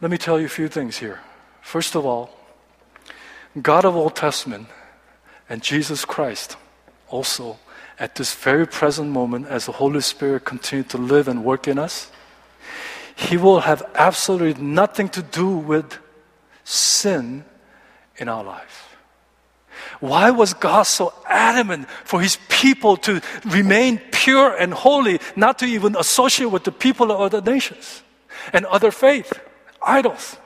Let 0.00 0.12
me 0.12 0.16
tell 0.16 0.38
you 0.38 0.46
a 0.46 0.56
few 0.60 0.68
things 0.68 0.98
here. 0.98 1.18
First 1.60 1.96
of 1.96 2.06
all, 2.06 2.30
God 3.60 3.84
of 3.84 3.96
Old 3.96 4.14
Testament 4.14 4.68
and 5.48 5.60
Jesus 5.60 6.04
Christ 6.04 6.56
also 7.08 7.58
at 7.98 8.16
this 8.16 8.34
very 8.34 8.66
present 8.66 9.10
moment, 9.10 9.46
as 9.48 9.66
the 9.66 9.72
Holy 9.72 10.00
Spirit 10.00 10.44
continues 10.44 10.88
to 10.88 10.98
live 10.98 11.28
and 11.28 11.44
work 11.44 11.68
in 11.68 11.78
us, 11.78 12.10
He 13.16 13.36
will 13.36 13.60
have 13.60 13.82
absolutely 13.94 14.62
nothing 14.62 15.08
to 15.10 15.22
do 15.22 15.48
with 15.48 15.98
sin 16.64 17.44
in 18.16 18.28
our 18.28 18.42
life. 18.42 18.96
Why 20.00 20.30
was 20.30 20.54
God 20.54 20.84
so 20.84 21.12
adamant 21.26 21.88
for 22.04 22.20
His 22.20 22.38
people 22.48 22.96
to 22.98 23.20
remain 23.44 24.00
pure 24.12 24.56
and 24.56 24.74
holy, 24.74 25.20
not 25.36 25.58
to 25.60 25.66
even 25.66 25.96
associate 25.96 26.50
with 26.50 26.64
the 26.64 26.72
people 26.72 27.12
of 27.12 27.20
other 27.20 27.40
nations 27.40 28.02
and 28.52 28.66
other 28.66 28.90
faith, 28.90 29.32
idols? 29.80 30.36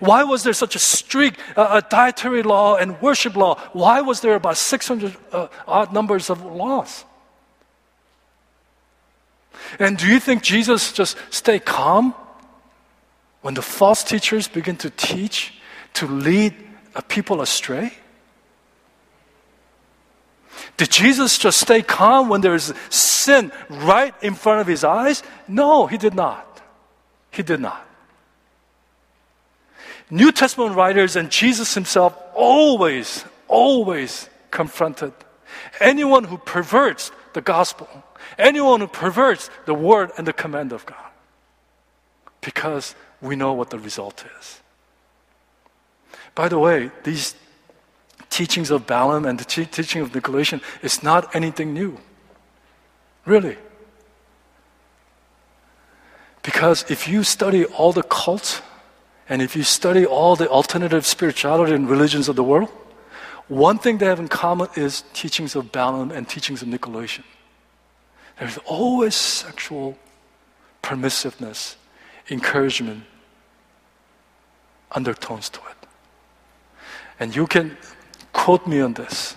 Why 0.00 0.24
was 0.24 0.42
there 0.42 0.52
such 0.52 0.76
a 0.76 0.78
strict 0.78 1.40
uh, 1.56 1.80
dietary 1.80 2.42
law 2.42 2.76
and 2.76 3.00
worship 3.00 3.36
law? 3.36 3.58
Why 3.72 4.00
was 4.00 4.20
there 4.20 4.34
about 4.34 4.56
600 4.56 5.16
uh, 5.32 5.48
odd 5.66 5.92
numbers 5.92 6.30
of 6.30 6.44
laws? 6.44 7.04
And 9.78 9.96
do 9.96 10.06
you 10.06 10.20
think 10.20 10.42
Jesus 10.42 10.92
just 10.92 11.16
stay 11.30 11.58
calm 11.58 12.14
when 13.42 13.54
the 13.54 13.62
false 13.62 14.04
teachers 14.04 14.48
begin 14.48 14.76
to 14.76 14.90
teach 14.90 15.54
to 15.94 16.06
lead 16.06 16.54
people 17.08 17.40
astray? 17.40 17.92
Did 20.76 20.90
Jesus 20.90 21.38
just 21.38 21.60
stay 21.60 21.82
calm 21.82 22.28
when 22.28 22.40
there 22.40 22.54
is 22.54 22.72
sin 22.90 23.52
right 23.68 24.14
in 24.22 24.34
front 24.34 24.60
of 24.60 24.66
his 24.66 24.84
eyes? 24.84 25.22
No, 25.48 25.86
he 25.86 25.96
did 25.96 26.14
not. 26.14 26.60
He 27.30 27.42
did 27.42 27.60
not. 27.60 27.86
New 30.12 30.30
Testament 30.30 30.76
writers 30.76 31.16
and 31.16 31.30
Jesus 31.30 31.72
himself 31.72 32.14
always, 32.34 33.24
always 33.48 34.28
confronted 34.50 35.14
anyone 35.80 36.24
who 36.24 36.36
perverts 36.36 37.10
the 37.32 37.40
gospel, 37.40 37.88
anyone 38.38 38.80
who 38.80 38.88
perverts 38.88 39.48
the 39.64 39.72
word 39.72 40.10
and 40.18 40.26
the 40.26 40.34
command 40.34 40.70
of 40.70 40.84
God. 40.84 40.98
Because 42.42 42.94
we 43.22 43.36
know 43.36 43.54
what 43.54 43.70
the 43.70 43.78
result 43.78 44.22
is. 44.38 44.60
By 46.34 46.48
the 46.50 46.58
way, 46.58 46.90
these 47.04 47.34
teachings 48.28 48.70
of 48.70 48.86
Balaam 48.86 49.24
and 49.24 49.38
the 49.38 49.44
teaching 49.44 50.02
of 50.02 50.12
Nicolaitan 50.12 50.60
is 50.82 51.02
not 51.02 51.34
anything 51.34 51.72
new. 51.72 51.98
Really. 53.24 53.56
Because 56.42 56.84
if 56.90 57.08
you 57.08 57.24
study 57.24 57.64
all 57.64 57.94
the 57.94 58.02
cults 58.02 58.60
and 59.28 59.40
if 59.40 59.56
you 59.56 59.62
study 59.62 60.04
all 60.04 60.36
the 60.36 60.48
alternative 60.48 61.06
spirituality 61.06 61.74
and 61.74 61.88
religions 61.88 62.28
of 62.28 62.36
the 62.36 62.44
world, 62.44 62.70
one 63.48 63.78
thing 63.78 63.98
they 63.98 64.06
have 64.06 64.20
in 64.20 64.28
common 64.28 64.68
is 64.76 65.04
teachings 65.12 65.54
of 65.54 65.72
Balaam 65.72 66.10
and 66.10 66.28
teachings 66.28 66.62
of 66.62 66.68
Nicolaitan. 66.68 67.24
There's 68.38 68.58
always 68.58 69.14
sexual 69.14 69.96
permissiveness, 70.82 71.76
encouragement, 72.30 73.04
undertones 74.90 75.48
to 75.50 75.60
it. 75.60 75.86
And 77.20 77.36
you 77.36 77.46
can 77.46 77.76
quote 78.32 78.66
me 78.66 78.80
on 78.80 78.94
this, 78.94 79.36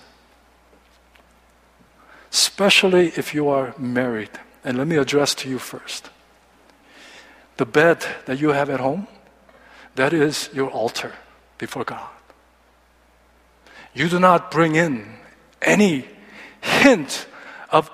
especially 2.32 3.08
if 3.16 3.34
you 3.34 3.48
are 3.48 3.74
married. 3.78 4.30
And 4.64 4.78
let 4.78 4.86
me 4.86 4.96
address 4.96 5.34
to 5.36 5.48
you 5.48 5.58
first. 5.58 6.10
The 7.56 7.66
bed 7.66 8.04
that 8.26 8.40
you 8.40 8.50
have 8.50 8.68
at 8.68 8.80
home, 8.80 9.06
that 9.96 10.12
is 10.12 10.48
your 10.52 10.70
altar 10.70 11.12
before 11.58 11.84
God. 11.84 12.08
You 13.94 14.08
do 14.08 14.20
not 14.20 14.50
bring 14.50 14.76
in 14.76 15.16
any 15.62 16.06
hint 16.60 17.26
of 17.70 17.90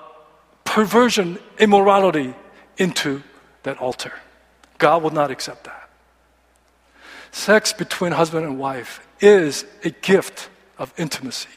perversion, 0.65 1.39
immorality 1.57 2.33
into 2.77 3.23
that 3.63 3.77
altar. 3.77 4.13
God 4.77 5.01
will 5.01 5.11
not 5.11 5.31
accept 5.31 5.63
that. 5.63 5.89
Sex 7.31 7.73
between 7.73 8.11
husband 8.11 8.45
and 8.45 8.59
wife 8.59 9.05
is 9.19 9.65
a 9.83 9.89
gift 9.89 10.49
of 10.77 10.93
intimacy, 10.97 11.49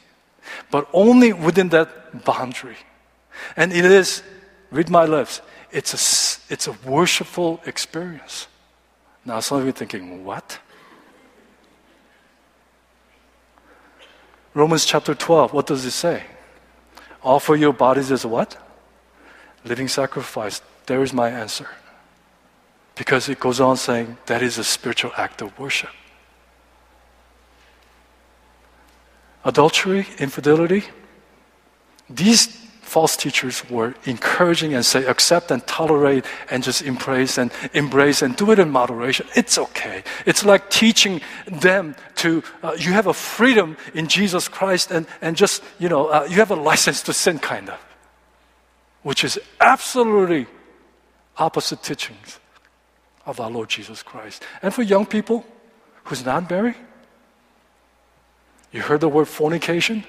but 0.71 0.87
only 0.93 1.33
within 1.33 1.69
that 1.69 2.23
boundary. 2.23 2.77
And 3.55 3.73
it 3.73 3.85
is, 3.85 4.23
read 4.71 4.89
my 4.89 5.05
lips, 5.05 5.41
it's 5.71 5.93
a, 5.93 6.53
it's 6.53 6.67
a 6.67 6.71
worshipful 6.89 7.61
experience. 7.65 8.47
Now, 9.27 9.41
some 9.41 9.57
of 9.57 9.65
you 9.65 9.71
are 9.71 9.73
thinking, 9.73 10.23
what? 10.23 10.57
Romans 14.53 14.85
chapter 14.85 15.13
12, 15.13 15.51
what 15.51 15.67
does 15.67 15.83
it 15.83 15.91
say? 15.91 16.23
Offer 17.21 17.57
your 17.57 17.73
bodies 17.73 18.09
as 18.09 18.25
what? 18.25 18.55
Living 19.65 19.89
sacrifice. 19.89 20.61
There 20.85 21.03
is 21.03 21.11
my 21.11 21.29
answer. 21.29 21.67
Because 22.95 23.27
it 23.27 23.37
goes 23.37 23.59
on 23.59 23.75
saying 23.75 24.17
that 24.27 24.41
is 24.41 24.57
a 24.57 24.63
spiritual 24.63 25.11
act 25.17 25.41
of 25.41 25.59
worship. 25.59 25.89
Adultery, 29.43 30.07
infidelity, 30.19 30.85
these 32.09 32.65
false 32.87 33.17
teachers 33.17 33.69
were 33.69 33.93
encouraging 34.05 34.73
and 34.73 34.85
say, 34.85 35.05
accept 35.05 35.51
and 35.51 35.65
tolerate 35.67 36.25
and 36.49 36.63
just 36.63 36.81
embrace 36.81 37.37
and 37.37 37.51
embrace 37.73 38.21
and 38.21 38.35
do 38.35 38.49
it 38.51 38.59
in 38.59 38.69
moderation. 38.69 39.27
It's 39.35 39.57
okay. 39.57 40.03
It's 40.25 40.45
like 40.45 40.69
teaching 40.69 41.21
them 41.45 41.95
to, 42.15 42.41
uh, 42.63 42.75
you 42.79 42.93
have 42.93 43.07
a 43.07 43.13
freedom 43.13 43.75
in 43.93 44.07
Jesus 44.07 44.47
Christ 44.47 44.89
and, 44.89 45.05
and 45.21 45.35
just, 45.35 45.61
you 45.79 45.89
know, 45.89 46.07
uh, 46.07 46.27
you 46.29 46.37
have 46.37 46.49
a 46.49 46.55
license 46.55 47.03
to 47.03 47.13
sin, 47.13 47.39
kind 47.39 47.69
of, 47.69 47.79
which 49.03 49.23
is 49.23 49.37
absolutely 49.59 50.47
opposite 51.37 51.83
teachings 51.83 52.39
of 53.25 53.39
our 53.39 53.51
Lord 53.51 53.69
Jesus 53.69 54.01
Christ. 54.01 54.43
And 54.61 54.73
for 54.73 54.81
young 54.81 55.05
people 55.05 55.45
who's 56.05 56.25
not 56.25 56.49
married, 56.49 56.75
you 58.71 58.81
heard 58.81 59.01
the 59.01 59.09
word 59.09 59.27
fornication? 59.27 60.05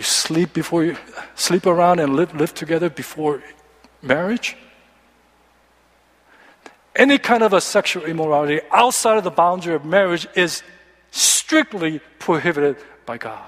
You 0.00 0.04
sleep 0.04 0.54
before 0.54 0.82
you 0.82 0.96
sleep 1.34 1.66
around 1.66 2.00
and 2.00 2.16
live, 2.16 2.34
live 2.34 2.54
together 2.54 2.88
before 2.88 3.42
marriage. 4.00 4.56
Any 6.96 7.18
kind 7.18 7.42
of 7.42 7.52
a 7.52 7.60
sexual 7.60 8.04
immorality 8.04 8.62
outside 8.70 9.18
of 9.18 9.24
the 9.24 9.30
boundary 9.30 9.74
of 9.74 9.84
marriage 9.84 10.26
is 10.34 10.62
strictly 11.10 12.00
prohibited 12.18 12.76
by 13.04 13.18
God. 13.18 13.46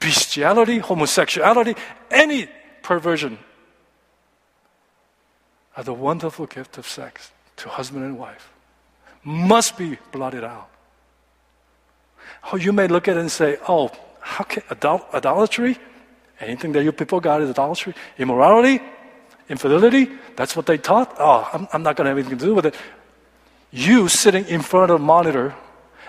Bestiality, 0.00 0.78
homosexuality, 0.78 1.76
any 2.10 2.48
perversion 2.82 3.36
of 5.76 5.84
the 5.84 5.92
wonderful 5.92 6.46
gift 6.46 6.78
of 6.78 6.88
sex 6.88 7.30
to 7.56 7.68
husband 7.68 8.06
and 8.06 8.18
wife 8.18 8.50
must 9.22 9.76
be 9.76 9.98
blotted 10.12 10.44
out. 10.44 10.70
Oh, 12.50 12.56
you 12.56 12.72
may 12.72 12.88
look 12.88 13.06
at 13.06 13.18
it 13.18 13.20
and 13.20 13.30
say, 13.30 13.58
oh, 13.68 13.92
how 14.24 14.42
can 14.42 14.62
adul- 14.70 15.04
idolatry? 15.12 15.78
Anything 16.40 16.72
that 16.72 16.82
you 16.82 16.92
people 16.92 17.20
got 17.20 17.42
is 17.42 17.50
idolatry. 17.50 17.94
Immorality, 18.16 18.80
infidelity, 19.50 20.08
that's 20.34 20.56
what 20.56 20.64
they 20.64 20.78
taught. 20.78 21.14
Oh, 21.18 21.46
I'm, 21.52 21.68
I'm 21.74 21.82
not 21.82 21.96
going 21.96 22.06
to 22.06 22.08
have 22.08 22.18
anything 22.18 22.38
to 22.38 22.44
do 22.44 22.54
with 22.54 22.64
it. 22.64 22.74
You 23.70 24.08
sitting 24.08 24.46
in 24.46 24.62
front 24.62 24.90
of 24.90 24.98
a 24.98 25.04
monitor 25.04 25.54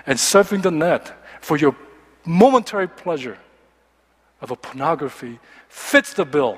and 0.08 0.18
surfing 0.18 0.64
the 0.64 0.72
net 0.72 1.12
for 1.42 1.58
your 1.58 1.76
momentary 2.26 2.88
pleasure 2.88 3.38
of 4.40 4.50
a 4.50 4.56
pornography 4.56 5.40
fits 5.68 6.14
the 6.14 6.24
bill. 6.24 6.58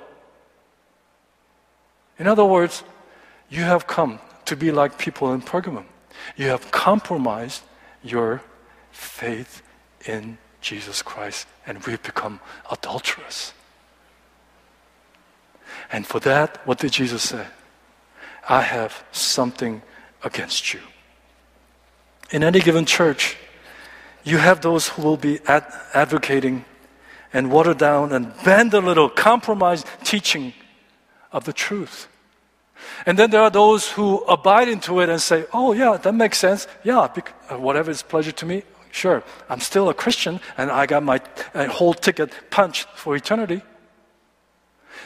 In 2.20 2.28
other 2.28 2.46
words, 2.46 2.84
you 3.50 3.64
have 3.64 3.88
come 3.88 4.20
to 4.46 4.56
be 4.56 4.72
like 4.72 5.00
people 5.00 5.34
in 5.34 5.42
Pergamum. 5.42 5.86
You 6.36 6.50
have 6.50 6.70
compromised 6.70 7.64
your 8.04 8.44
faith 8.92 9.64
in 10.06 10.38
Jesus 10.62 11.02
Christ, 11.02 11.48
and 11.66 11.84
we've 11.86 12.02
become 12.02 12.40
adulterous. 12.72 13.54
And 15.92 16.06
for 16.06 16.20
that, 16.22 16.66
what 16.66 16.80
did 16.80 16.92
Jesus 16.92 17.24
say? 17.24 17.46
I 18.50 18.62
have 18.62 19.04
something 19.12 19.82
against 20.24 20.74
you. 20.74 20.80
In 22.32 22.44
any 22.44 22.60
given 22.60 22.86
church, 22.86 23.38
you 24.24 24.38
have 24.38 24.62
those 24.62 24.90
who 24.90 25.02
will 25.02 25.18
be 25.18 25.40
ad- 25.48 25.72
advocating 25.94 26.66
and 27.34 27.52
water 27.52 27.74
down 27.74 28.12
and 28.12 28.34
bend 28.44 28.74
a 28.74 28.80
little, 28.80 29.10
compromise 29.10 29.86
teaching 30.04 30.54
of 31.32 31.46
the 31.46 31.54
truth. 31.54 32.08
And 33.06 33.18
then 33.18 33.32
there 33.32 33.42
are 33.42 33.50
those 33.50 33.90
who 33.92 34.20
abide 34.26 34.70
into 34.70 35.00
it 35.00 35.10
and 35.10 35.22
say, 35.22 35.46
oh, 35.54 35.74
yeah, 35.74 35.98
that 35.98 36.14
makes 36.14 36.38
sense. 36.38 36.68
Yeah, 36.84 37.00
uh, 37.00 37.58
whatever 37.60 37.92
is 37.92 38.04
pleasure 38.04 38.32
to 38.34 38.46
me, 38.46 38.64
Sure, 38.98 39.22
I'm 39.48 39.60
still 39.60 39.90
a 39.90 39.94
Christian 39.94 40.40
and 40.58 40.72
I 40.72 40.88
got 40.88 41.04
my 41.04 41.22
whole 41.54 41.94
ticket 41.94 42.34
punched 42.50 42.90
for 42.96 43.16
eternity. 43.16 43.62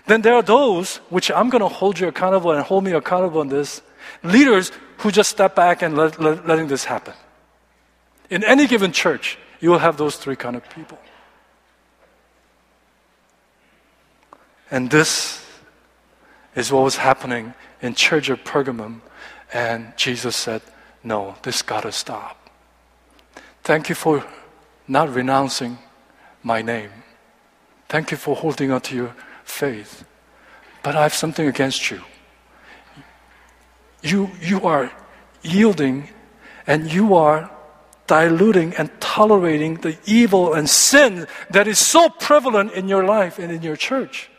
Then 0.08 0.22
there 0.22 0.34
are 0.34 0.42
those, 0.42 1.04
which 1.10 1.30
I'm 1.30 1.50
going 1.50 1.60
to 1.60 1.68
hold 1.68 2.00
you 2.00 2.08
accountable 2.08 2.52
and 2.52 2.64
hold 2.64 2.86
me 2.86 2.94
accountable 2.94 3.42
on 3.42 3.50
this, 3.50 3.82
leaders 4.24 4.72
who 5.00 5.12
just 5.12 5.30
step 5.30 5.56
back 5.56 5.82
and 5.82 5.98
let, 5.98 6.22
let, 6.22 6.48
letting 6.48 6.70
this 6.70 6.86
happen. 6.86 7.14
In 8.30 8.46
any 8.46 8.66
given 8.66 8.94
church, 8.94 9.38
you 9.60 9.70
will 9.70 9.80
have 9.80 9.98
those 9.98 10.16
three 10.16 10.38
kind 10.38 10.56
of 10.56 10.64
people. 10.70 10.98
And 14.72 14.90
this 14.90 15.46
is 16.56 16.72
what 16.72 16.86
was 16.86 16.96
happening 16.96 17.54
in 17.82 17.94
church 17.94 18.30
of 18.30 18.42
Pergamum. 18.46 19.02
And 19.52 19.92
Jesus 19.98 20.38
said, 20.38 20.62
no, 21.04 21.36
this 21.44 21.62
got 21.62 21.84
to 21.84 21.92
stop. 21.92 22.41
Thank 23.72 23.88
you 23.88 23.96
for 23.96 24.22
not 24.86 25.16
renouncing 25.16 25.78
my 26.44 26.62
name. 26.62 26.92
Thank 27.88 28.12
you 28.12 28.18
for 28.18 28.36
holding 28.36 28.70
on 28.70 28.82
to 28.82 28.96
your 28.98 29.16
faith. 29.46 30.04
But 30.84 30.98
I 30.98 31.04
have 31.04 31.14
something 31.14 31.48
against 31.48 31.90
you. 31.90 32.02
You, 34.02 34.30
you 34.42 34.68
are 34.68 34.92
yielding 35.42 36.10
and 36.68 36.92
you 36.92 37.16
are 37.16 37.50
diluting 38.08 38.76
and 38.76 38.92
tolerating 39.00 39.76
the 39.76 39.98
evil 40.06 40.54
and 40.54 40.70
sin 40.70 41.26
that 41.52 41.66
is 41.66 41.80
so 41.80 42.10
prevalent 42.10 42.74
in 42.74 42.90
your 42.90 43.06
life 43.06 43.40
and 43.40 43.54
in 43.54 43.62
your 43.62 43.78
church. 43.78 44.30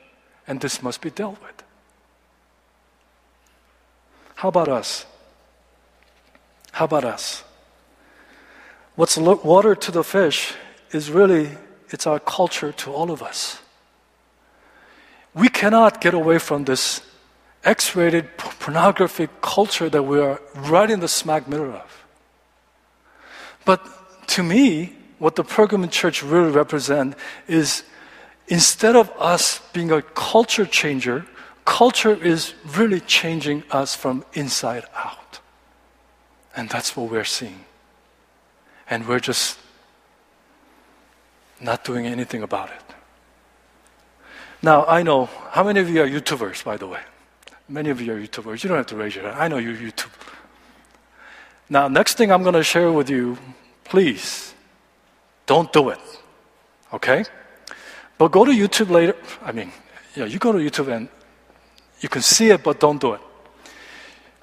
And 0.47 0.61
this 0.61 0.83
must 0.83 1.01
be 1.01 1.09
dealt 1.09 1.41
with. 1.41 1.63
How 4.35 4.51
about 4.51 4.69
us? 4.69 5.07
How 6.73 6.85
about 6.85 7.07
us? 7.07 7.45
What's 9.03 9.17
water 9.19 9.75
to 9.75 9.91
the 9.91 10.05
fish 10.05 10.55
is 10.93 11.11
really, 11.11 11.51
it's 11.91 12.07
our 12.07 12.21
culture 12.21 12.71
to 12.71 12.93
all 12.93 13.11
of 13.11 13.21
us. 13.21 13.61
We 15.35 15.49
cannot 15.49 16.01
get 16.01 16.15
away 16.15 16.39
from 16.39 16.67
this 16.67 17.01
X 17.65 17.97
rated 17.97 18.39
pornography 18.39 19.29
culture 19.41 19.91
that 19.91 20.05
we 20.05 20.21
are 20.21 20.41
right 20.55 20.89
in 20.89 21.01
the 21.01 21.09
smack 21.09 21.49
middle 21.49 21.73
of. 21.73 22.05
But 23.65 23.81
to 24.29 24.45
me, 24.45 24.95
what 25.19 25.35
the 25.35 25.43
Pergamon 25.43 25.91
church 25.91 26.23
really 26.23 26.53
represents 26.53 27.17
is 27.49 27.83
instead 28.47 28.95
of 28.95 29.11
us 29.19 29.59
being 29.73 29.91
a 29.91 30.03
culture 30.03 30.65
changer, 30.65 31.27
culture 31.65 32.15
is 32.15 32.55
really 32.77 33.01
changing 33.01 33.65
us 33.73 33.97
from 33.97 34.25
inside 34.33 34.85
out. 34.95 35.41
And 36.55 36.69
that's 36.69 36.97
what 36.97 37.11
we're 37.11 37.25
seeing 37.25 37.65
and 38.93 39.09
we're 39.09 39.21
just 39.21 39.59
not 41.61 41.83
doing 41.83 42.07
anything 42.07 42.43
about 42.43 42.69
it. 42.69 42.85
Now, 44.61 44.85
I 44.85 45.03
know, 45.03 45.31
how 45.51 45.65
many 45.65 45.81
of 45.81 45.89
you 45.89 46.03
are 46.03 46.07
YouTubers, 46.07 46.63
by 46.63 46.77
the 46.77 46.87
way? 46.87 47.01
Many 47.69 47.89
of 47.89 48.03
you 48.03 48.13
are 48.13 48.21
YouTubers. 48.21 48.63
You 48.63 48.69
don't 48.69 48.77
have 48.77 48.93
to 48.93 48.97
raise 48.97 49.15
your 49.17 49.25
hand. 49.25 49.37
I 49.41 49.49
know 49.49 49.57
you 49.57 49.73
YouTube. 49.75 50.13
Now, 51.71 51.89
next 51.89 52.19
thing 52.19 52.31
I'm 52.31 52.43
going 52.43 52.55
to 52.55 52.63
share 52.63 52.93
with 52.93 53.09
you, 53.09 53.39
please 53.85 54.53
don't 55.47 55.73
do 55.73 55.89
it. 55.89 56.01
Okay? 56.93 57.25
But 58.19 58.31
go 58.31 58.45
to 58.45 58.53
YouTube 58.53 58.91
later. 58.91 59.17
I 59.43 59.53
mean, 59.53 59.73
yeah, 60.15 60.27
you 60.27 60.39
go 60.39 60.53
to 60.53 60.59
YouTube 60.59 60.93
and 60.95 61.09
you 62.01 62.11
can 62.11 62.21
see 62.21 62.51
it, 62.51 62.63
but 62.63 62.79
don't 62.79 63.01
do 63.01 63.15
it. 63.15 63.23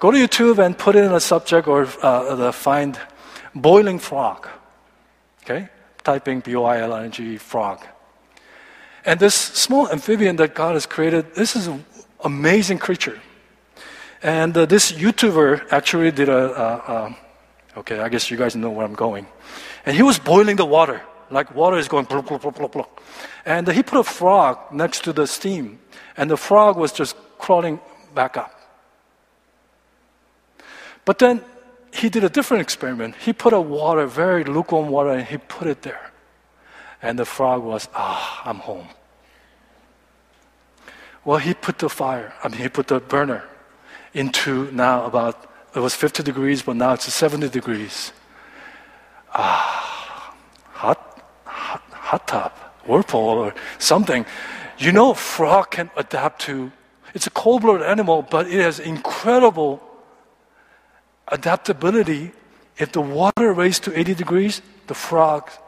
Go 0.00 0.10
to 0.10 0.18
YouTube 0.18 0.58
and 0.58 0.76
put 0.76 0.96
in 0.96 1.12
a 1.12 1.20
subject 1.20 1.68
or 1.68 1.86
uh, 2.02 2.34
the 2.34 2.52
find 2.52 2.98
boiling 3.54 3.98
frog. 3.98 4.48
Okay? 5.42 5.68
Typing 6.02 6.40
B 6.40 6.54
O 6.56 6.64
I 6.64 6.80
L 6.80 6.92
I 6.92 7.04
N 7.04 7.10
G 7.10 7.36
frog. 7.36 7.84
And 9.04 9.18
this 9.18 9.34
small 9.34 9.88
amphibian 9.88 10.36
that 10.36 10.54
God 10.54 10.74
has 10.74 10.86
created, 10.86 11.34
this 11.34 11.56
is 11.56 11.66
an 11.66 11.84
amazing 12.22 12.78
creature. 12.78 13.18
And 14.22 14.56
uh, 14.56 14.66
this 14.66 14.92
YouTuber 14.92 15.72
actually 15.72 16.10
did 16.10 16.28
a, 16.28 16.36
uh, 16.36 16.82
uh, 16.86 17.78
okay, 17.78 18.00
I 18.00 18.08
guess 18.10 18.30
you 18.30 18.36
guys 18.36 18.54
know 18.54 18.70
where 18.70 18.84
I'm 18.84 18.94
going. 18.94 19.26
And 19.86 19.96
he 19.96 20.02
was 20.02 20.18
boiling 20.18 20.56
the 20.56 20.66
water, 20.66 21.00
like 21.30 21.54
water 21.54 21.78
is 21.78 21.88
going 21.88 22.04
blah, 22.04 22.20
blah, 22.20 22.38
blah, 22.38 22.68
blah. 22.68 22.86
And 23.46 23.66
he 23.68 23.82
put 23.82 23.98
a 23.98 24.04
frog 24.04 24.58
next 24.72 25.04
to 25.04 25.12
the 25.14 25.26
steam, 25.26 25.78
and 26.16 26.30
the 26.30 26.36
frog 26.36 26.76
was 26.76 26.92
just 26.92 27.16
crawling 27.38 27.80
back 28.14 28.36
up. 28.36 28.54
But 31.06 31.18
then 31.18 31.42
he 31.92 32.08
did 32.08 32.24
a 32.24 32.28
different 32.28 32.62
experiment. 32.62 33.16
He 33.16 33.32
put 33.32 33.52
a 33.52 33.60
water, 33.60 34.06
very 34.06 34.44
lukewarm 34.44 34.88
water, 34.88 35.10
and 35.10 35.26
he 35.26 35.38
put 35.38 35.66
it 35.68 35.82
there. 35.82 36.10
And 37.02 37.18
the 37.18 37.24
frog 37.24 37.62
was, 37.62 37.88
ah, 37.94 38.42
I'm 38.44 38.58
home. 38.58 38.88
Well, 41.24 41.38
he 41.38 41.54
put 41.54 41.78
the 41.78 41.88
fire, 41.88 42.32
I 42.42 42.48
mean, 42.48 42.60
he 42.60 42.68
put 42.68 42.88
the 42.88 43.00
burner 43.00 43.44
into 44.14 44.70
now 44.72 45.04
about, 45.04 45.50
it 45.74 45.80
was 45.80 45.94
50 45.94 46.22
degrees, 46.22 46.62
but 46.62 46.76
now 46.76 46.94
it's 46.94 47.12
70 47.12 47.48
degrees. 47.48 48.12
Ah, 49.32 50.34
hot, 50.72 51.22
hot, 51.44 51.82
hot 51.90 52.26
tub, 52.26 52.52
whirlpool, 52.86 53.38
or 53.38 53.54
something. 53.78 54.24
You 54.78 54.92
know, 54.92 55.14
frog 55.14 55.72
can 55.72 55.90
adapt 55.96 56.42
to, 56.42 56.72
it's 57.14 57.26
a 57.26 57.30
cold-blooded 57.30 57.86
animal, 57.86 58.22
but 58.22 58.46
it 58.46 58.60
has 58.60 58.78
incredible 58.78 59.82
adaptability, 61.30 62.32
if 62.78 62.92
the 62.92 63.00
water 63.00 63.52
raised 63.52 63.84
to 63.84 63.98
80 63.98 64.14
degrees, 64.14 64.62
the 64.86 64.94
frog's 64.94 65.58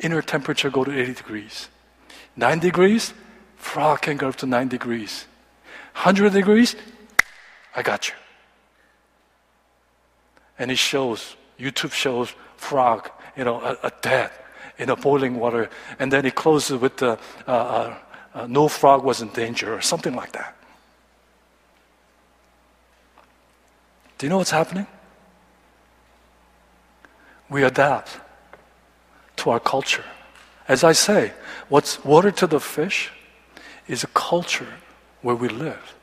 inner 0.00 0.22
temperature 0.22 0.70
go 0.70 0.84
to 0.84 0.90
80 0.90 1.14
degrees. 1.14 1.68
9 2.36 2.58
degrees, 2.58 3.14
frog 3.56 4.02
can 4.02 4.16
go 4.16 4.28
up 4.28 4.36
to 4.36 4.46
9 4.46 4.68
degrees. 4.68 5.26
100 5.94 6.32
degrees, 6.32 6.76
I 7.74 7.82
got 7.82 8.08
you. 8.08 8.14
And 10.58 10.70
it 10.70 10.78
shows, 10.78 11.36
YouTube 11.58 11.92
shows 11.92 12.34
frog, 12.56 13.10
you 13.36 13.44
know, 13.44 13.60
a, 13.60 13.78
a 13.84 13.92
dead 14.02 14.30
in 14.78 14.90
a 14.90 14.96
boiling 14.96 15.36
water. 15.36 15.68
And 15.98 16.12
then 16.12 16.24
he 16.24 16.30
closes 16.30 16.80
with 16.80 16.96
the 16.96 17.18
uh, 17.46 17.50
uh, 17.50 17.96
uh, 18.34 18.46
no 18.48 18.68
frog 18.68 19.04
was 19.04 19.22
in 19.22 19.28
danger 19.28 19.72
or 19.72 19.80
something 19.80 20.14
like 20.14 20.32
that. 20.32 20.56
Do 24.24 24.26
you 24.26 24.30
know 24.30 24.38
what's 24.38 24.52
happening? 24.52 24.86
We 27.50 27.62
adapt 27.62 28.18
to 29.36 29.50
our 29.50 29.60
culture. 29.60 30.06
As 30.66 30.82
I 30.82 30.92
say, 30.92 31.34
what's 31.68 32.02
water 32.06 32.30
to 32.30 32.46
the 32.46 32.58
fish 32.58 33.12
is 33.86 34.02
a 34.02 34.06
culture 34.06 34.72
where 35.20 35.34
we 35.34 35.50
live. 35.50 35.94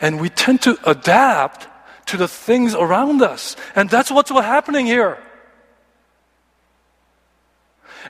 And 0.00 0.22
we 0.22 0.30
tend 0.30 0.62
to 0.62 0.78
adapt 0.88 1.68
to 2.06 2.16
the 2.16 2.28
things 2.28 2.74
around 2.74 3.20
us. 3.20 3.56
And 3.74 3.90
that's 3.90 4.10
what's 4.10 4.30
happening 4.30 4.86
here. 4.86 5.18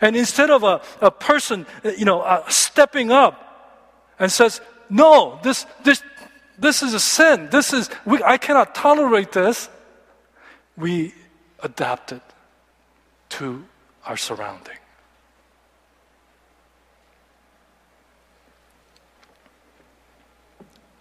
And 0.00 0.14
instead 0.14 0.50
of 0.50 0.62
a, 0.62 0.80
a 1.00 1.10
person, 1.10 1.66
you 1.82 2.04
know, 2.04 2.20
uh, 2.20 2.48
stepping 2.48 3.10
up 3.10 3.82
and 4.20 4.30
says, 4.30 4.60
no, 4.88 5.40
this, 5.42 5.66
this, 5.82 6.04
this 6.58 6.82
is 6.82 6.94
a 6.94 7.00
sin. 7.00 7.48
This 7.50 7.72
is, 7.72 7.90
we, 8.04 8.22
I 8.22 8.38
cannot 8.38 8.74
tolerate 8.74 9.32
this. 9.32 9.68
We 10.76 11.14
adapt 11.62 12.12
it 12.12 12.22
to 13.30 13.64
our 14.04 14.16
surrounding. 14.16 14.76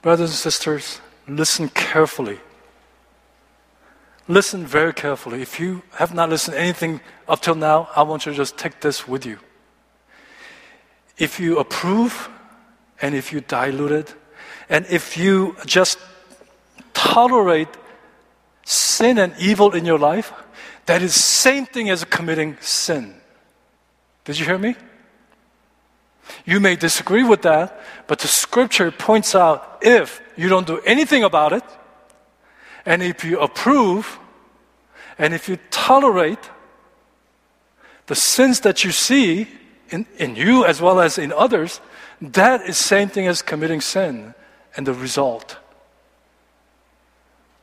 Brothers 0.02 0.30
and 0.30 0.38
sisters, 0.38 1.02
listen 1.28 1.70
carefully. 1.70 2.40
Listen 4.28 4.66
very 4.66 4.94
carefully. 4.94 5.42
If 5.42 5.60
you 5.60 5.84
have 5.94 6.14
not 6.14 6.30
listened 6.30 6.58
anything 6.58 7.02
up 7.28 7.42
till 7.42 7.56
now, 7.56 7.90
I 7.96 8.04
want 8.04 8.26
you 8.26 8.32
to 8.32 8.38
just 8.38 8.58
take 8.58 8.82
this 8.82 9.08
with 9.08 9.26
you. 9.26 9.40
If 11.18 11.40
you 11.40 11.60
approve 11.60 12.30
and 13.02 13.16
if 13.16 13.32
you 13.32 13.42
dilute 13.42 13.92
it, 13.92 14.16
and 14.70 14.86
if 14.88 15.18
you 15.18 15.56
just 15.66 16.00
tolerate 16.94 17.70
sin 18.66 19.18
and 19.18 19.34
evil 19.38 19.72
in 19.74 19.86
your 19.86 20.00
life, 20.00 20.34
that 20.86 21.02
is 21.02 21.14
same 21.16 21.66
thing 21.66 21.90
as 21.90 22.04
committing 22.04 22.58
sin. 22.62 23.16
Did 24.24 24.40
you 24.40 24.46
hear 24.46 24.58
me? 24.58 24.76
You 26.46 26.60
may 26.60 26.76
disagree 26.76 27.24
with 27.24 27.44
that, 27.44 27.80
but 28.08 28.20
the 28.20 28.28
scripture 28.28 28.92
points 28.92 29.36
out 29.36 29.80
if 29.82 30.22
you 30.36 30.50
don't 30.50 30.68
do 30.68 30.80
anything 30.80 31.24
about 31.24 31.54
it, 31.54 31.64
and 32.86 33.02
if 33.02 33.24
you 33.24 33.40
approve, 33.40 34.20
and 35.18 35.34
if 35.34 35.48
you 35.48 35.58
tolerate 35.72 36.52
the 38.08 38.16
sins 38.16 38.60
that 38.62 38.84
you 38.84 38.92
see 38.92 39.48
in, 39.90 40.06
in 40.18 40.36
you 40.36 40.66
as 40.66 40.82
well 40.82 41.00
as 41.00 41.18
in 41.18 41.32
others, 41.32 41.82
that 42.22 42.62
is 42.62 42.78
same 42.78 43.10
thing 43.10 43.28
as 43.28 43.42
committing 43.42 43.82
sin, 43.82 44.34
and 44.76 44.86
the 44.86 44.94
result 44.94 45.58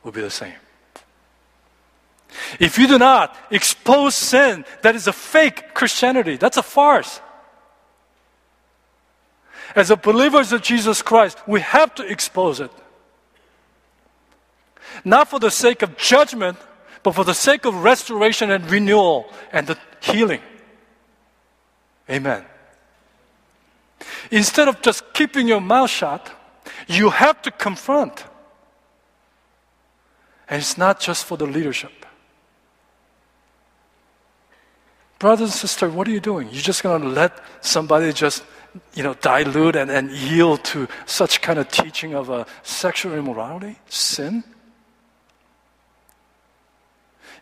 will 0.03 0.11
be 0.11 0.21
the 0.21 0.29
same. 0.29 0.53
If 2.59 2.77
you 2.77 2.87
do 2.87 2.97
not 2.97 3.35
expose 3.51 4.15
sin, 4.15 4.65
that 4.81 4.95
is 4.95 5.07
a 5.07 5.13
fake 5.13 5.73
Christianity. 5.73 6.37
That's 6.37 6.57
a 6.57 6.63
farce. 6.63 7.21
As 9.75 9.89
a 9.91 9.95
believers 9.95 10.51
of 10.51 10.61
Jesus 10.61 11.01
Christ, 11.01 11.37
we 11.47 11.61
have 11.61 11.95
to 11.95 12.05
expose 12.05 12.59
it. 12.59 12.71
Not 15.03 15.29
for 15.29 15.39
the 15.39 15.49
sake 15.49 15.81
of 15.81 15.97
judgment, 15.97 16.57
but 17.01 17.15
for 17.15 17.23
the 17.23 17.33
sake 17.33 17.65
of 17.65 17.83
restoration 17.83 18.51
and 18.51 18.69
renewal 18.69 19.31
and 19.51 19.67
the 19.67 19.77
healing. 20.01 20.41
Amen. 22.09 22.45
Instead 24.31 24.67
of 24.67 24.81
just 24.81 25.13
keeping 25.13 25.47
your 25.47 25.61
mouth 25.61 25.89
shut, 25.89 26.31
you 26.87 27.09
have 27.09 27.41
to 27.43 27.51
confront. 27.51 28.25
And 30.49 30.59
it's 30.59 30.77
not 30.77 30.99
just 30.99 31.25
for 31.25 31.37
the 31.37 31.45
leadership. 31.45 31.91
Brothers 35.19 35.51
and 35.51 35.59
sisters, 35.59 35.93
what 35.93 36.07
are 36.07 36.11
you 36.11 36.19
doing? 36.19 36.49
You're 36.51 36.61
just 36.61 36.83
going 36.83 37.01
to 37.01 37.07
let 37.07 37.39
somebody 37.61 38.11
just 38.11 38.43
you 38.93 39.03
know, 39.03 39.13
dilute 39.15 39.75
and, 39.75 39.89
and 39.89 40.11
yield 40.11 40.63
to 40.65 40.87
such 41.05 41.41
kind 41.41 41.59
of 41.59 41.69
teaching 41.69 42.13
of 42.15 42.29
uh, 42.29 42.45
sexual 42.63 43.13
immorality, 43.13 43.77
sin? 43.87 44.43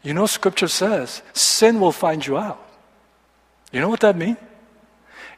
You 0.04 0.14
know, 0.14 0.26
Scripture 0.26 0.68
says 0.68 1.22
sin 1.34 1.80
will 1.80 1.92
find 1.92 2.26
you 2.26 2.38
out. 2.38 2.68
You 3.72 3.80
know 3.80 3.90
what 3.90 4.02
that 4.02 4.18
means? 4.18 4.38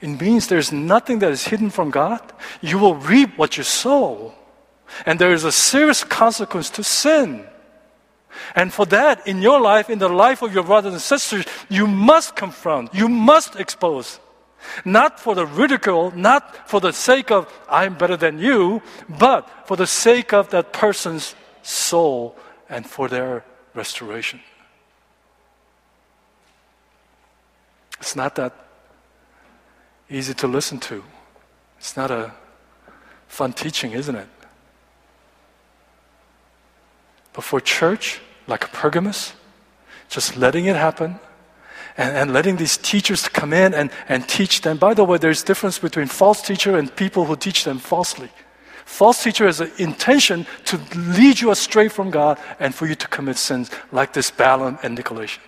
It 0.04 0.20
means 0.20 0.48
there's 0.48 0.74
nothing 0.74 1.20
that 1.20 1.32
is 1.32 1.46
hidden 1.46 1.70
from 1.70 1.90
God. 1.90 2.20
You 2.60 2.78
will 2.78 2.96
reap 2.96 3.38
what 3.38 3.56
you 3.56 3.64
sow. 3.64 4.34
And 5.06 5.18
there 5.18 5.32
is 5.32 5.46
a 5.46 5.52
serious 5.52 6.04
consequence 6.04 6.70
to 6.72 6.84
sin. 6.84 7.48
And 8.54 8.74
for 8.74 8.86
that, 8.88 9.26
in 9.26 9.42
your 9.42 9.62
life, 9.62 9.90
in 9.90 10.00
the 10.00 10.10
life 10.10 10.42
of 10.42 10.54
your 10.54 10.66
brothers 10.66 10.92
and 10.92 11.02
sisters, 11.02 11.46
you 11.70 11.88
must 11.88 12.36
confront, 12.36 12.94
you 12.94 13.08
must 13.08 13.56
expose. 13.56 14.20
Not 14.84 15.22
for 15.22 15.36
the 15.36 15.46
ridicule, 15.46 16.12
not 16.12 16.68
for 16.70 16.82
the 16.82 16.92
sake 16.92 17.32
of 17.32 17.48
I'm 17.70 17.98
better 17.98 18.18
than 18.18 18.40
you, 18.40 18.82
but 19.08 19.50
for 19.68 19.78
the 19.78 19.88
sake 19.88 20.34
of 20.34 20.50
that 20.50 20.74
person's 20.74 21.34
soul 21.62 22.36
and 22.68 22.86
for 22.86 23.08
their 23.08 23.46
restoration. 23.74 24.42
It's 28.02 28.18
not 28.18 28.36
that 28.36 28.63
easy 30.14 30.34
to 30.36 30.48
listen 30.48 30.80
to. 30.80 31.04
It's 31.80 31.98
not 31.98 32.12
a 32.12 32.34
fun 33.28 33.54
teaching, 33.54 33.92
isn't 33.92 34.16
it? 34.16 34.28
But 37.34 37.44
for 37.44 37.60
church, 37.60 38.22
like 38.48 38.72
Pergamos, 38.72 39.34
just 40.10 40.38
letting 40.38 40.66
it 40.66 40.76
happen, 40.76 41.20
and, 41.98 42.16
and 42.16 42.34
letting 42.34 42.58
these 42.58 42.78
teachers 42.78 43.28
come 43.28 43.54
in 43.54 43.74
and, 43.74 43.90
and 44.08 44.28
teach 44.28 44.62
them. 44.62 44.78
By 44.78 44.94
the 44.94 45.04
way, 45.04 45.18
there's 45.18 45.44
difference 45.44 45.80
between 45.80 46.08
false 46.08 46.42
teacher 46.42 46.78
and 46.78 46.96
people 46.96 47.26
who 47.26 47.36
teach 47.36 47.64
them 47.64 47.80
falsely. 47.80 48.30
False 48.86 49.24
teacher 49.24 49.46
has 49.46 49.62
an 49.62 49.72
intention 49.78 50.46
to 50.66 50.80
lead 50.96 51.40
you 51.40 51.52
astray 51.52 51.88
from 51.88 52.12
God 52.12 52.38
and 52.60 52.76
for 52.76 52.86
you 52.86 52.96
to 52.96 53.08
commit 53.08 53.38
sins 53.38 53.72
like 53.92 54.14
this 54.14 54.30
Balaam 54.30 54.78
and 54.84 54.98
Nicolaitan. 54.98 55.40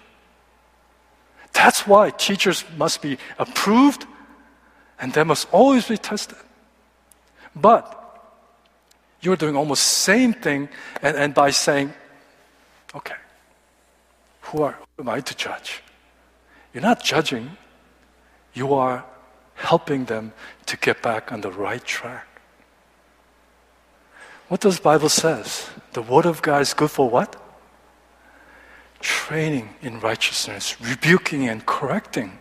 That's 1.53 1.85
why 1.87 2.09
teachers 2.09 2.65
must 2.77 3.01
be 3.01 3.17
approved 3.37 4.05
and 4.99 5.13
they 5.13 5.23
must 5.23 5.47
always 5.51 5.87
be 5.87 5.97
tested. 5.97 6.37
But 7.55 8.01
you're 9.21 9.35
doing 9.35 9.55
almost 9.55 9.83
same 9.83 10.33
thing 10.33 10.69
and, 11.01 11.17
and 11.17 11.33
by 11.33 11.51
saying, 11.51 11.93
okay, 12.93 13.15
who, 14.41 14.63
are, 14.63 14.77
who 14.95 15.03
am 15.03 15.09
I 15.09 15.21
to 15.21 15.35
judge? 15.35 15.81
You're 16.73 16.83
not 16.83 17.03
judging, 17.03 17.57
you 18.53 18.73
are 18.73 19.05
helping 19.55 20.05
them 20.05 20.33
to 20.65 20.77
get 20.77 21.01
back 21.01 21.31
on 21.31 21.41
the 21.41 21.51
right 21.51 21.83
track. 21.83 22.27
What 24.47 24.61
does 24.61 24.79
Bible 24.79 25.09
says? 25.09 25.69
The 25.93 26.01
word 26.01 26.25
of 26.25 26.41
God 26.41 26.61
is 26.61 26.73
good 26.73 26.91
for 26.91 27.09
what? 27.09 27.35
Training 28.99 29.69
in 29.81 29.99
righteousness, 29.99 30.79
rebuking 30.79 31.47
and 31.47 31.65
correcting, 31.65 32.37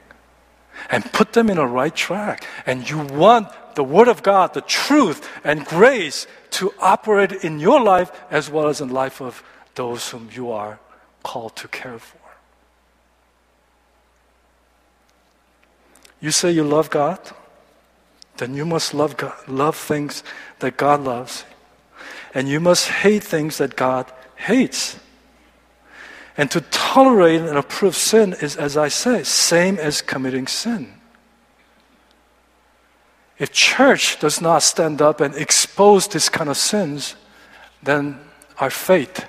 and 0.90 1.04
put 1.12 1.32
them 1.32 1.50
in 1.50 1.58
a 1.58 1.66
right 1.66 1.94
track. 1.94 2.46
And 2.66 2.88
you 2.88 2.98
want 2.98 3.48
the 3.74 3.84
word 3.84 4.08
of 4.08 4.22
God, 4.22 4.54
the 4.54 4.60
truth 4.60 5.28
and 5.42 5.64
grace 5.64 6.26
to 6.50 6.72
operate 6.78 7.32
in 7.32 7.58
your 7.58 7.80
life 7.80 8.10
as 8.30 8.50
well 8.50 8.68
as 8.68 8.80
in 8.80 8.88
the 8.88 8.94
life 8.94 9.20
of 9.20 9.42
those 9.74 10.08
whom 10.10 10.28
you 10.32 10.50
are 10.50 10.78
called 11.22 11.56
to 11.56 11.68
care 11.68 11.98
for. 11.98 12.18
You 16.20 16.30
say 16.30 16.50
you 16.50 16.64
love 16.64 16.90
God? 16.90 17.18
Then 18.36 18.54
you 18.54 18.64
must 18.64 18.94
love 18.94 19.16
God, 19.16 19.36
love 19.46 19.76
things 19.76 20.24
that 20.60 20.76
God 20.76 21.02
loves. 21.02 21.44
And 22.32 22.48
you 22.48 22.60
must 22.60 22.88
hate 22.88 23.22
things 23.22 23.58
that 23.58 23.76
God 23.76 24.10
hates. 24.36 24.98
And 26.36 26.50
to 26.50 26.60
tolerate 26.60 27.40
and 27.40 27.56
approve 27.56 27.94
sin 27.94 28.34
is, 28.40 28.56
as 28.56 28.76
I 28.76 28.88
say, 28.88 29.22
same 29.22 29.78
as 29.78 30.02
committing 30.02 30.46
sin. 30.46 30.94
If 33.38 33.52
church 33.52 34.18
does 34.18 34.40
not 34.40 34.62
stand 34.62 35.02
up 35.02 35.20
and 35.20 35.34
expose 35.34 36.08
this 36.08 36.28
kind 36.28 36.48
of 36.48 36.56
sins, 36.56 37.16
then 37.82 38.18
our 38.58 38.70
faith 38.70 39.26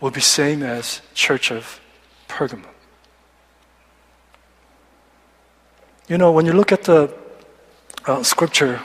will 0.00 0.10
be 0.10 0.20
same 0.20 0.62
as 0.62 1.00
church 1.14 1.50
of 1.50 1.80
Pergamum. 2.28 2.66
You 6.08 6.18
know, 6.18 6.32
when 6.32 6.46
you 6.46 6.52
look 6.52 6.72
at 6.72 6.84
the 6.84 7.14
uh, 8.06 8.22
scripture, 8.22 8.80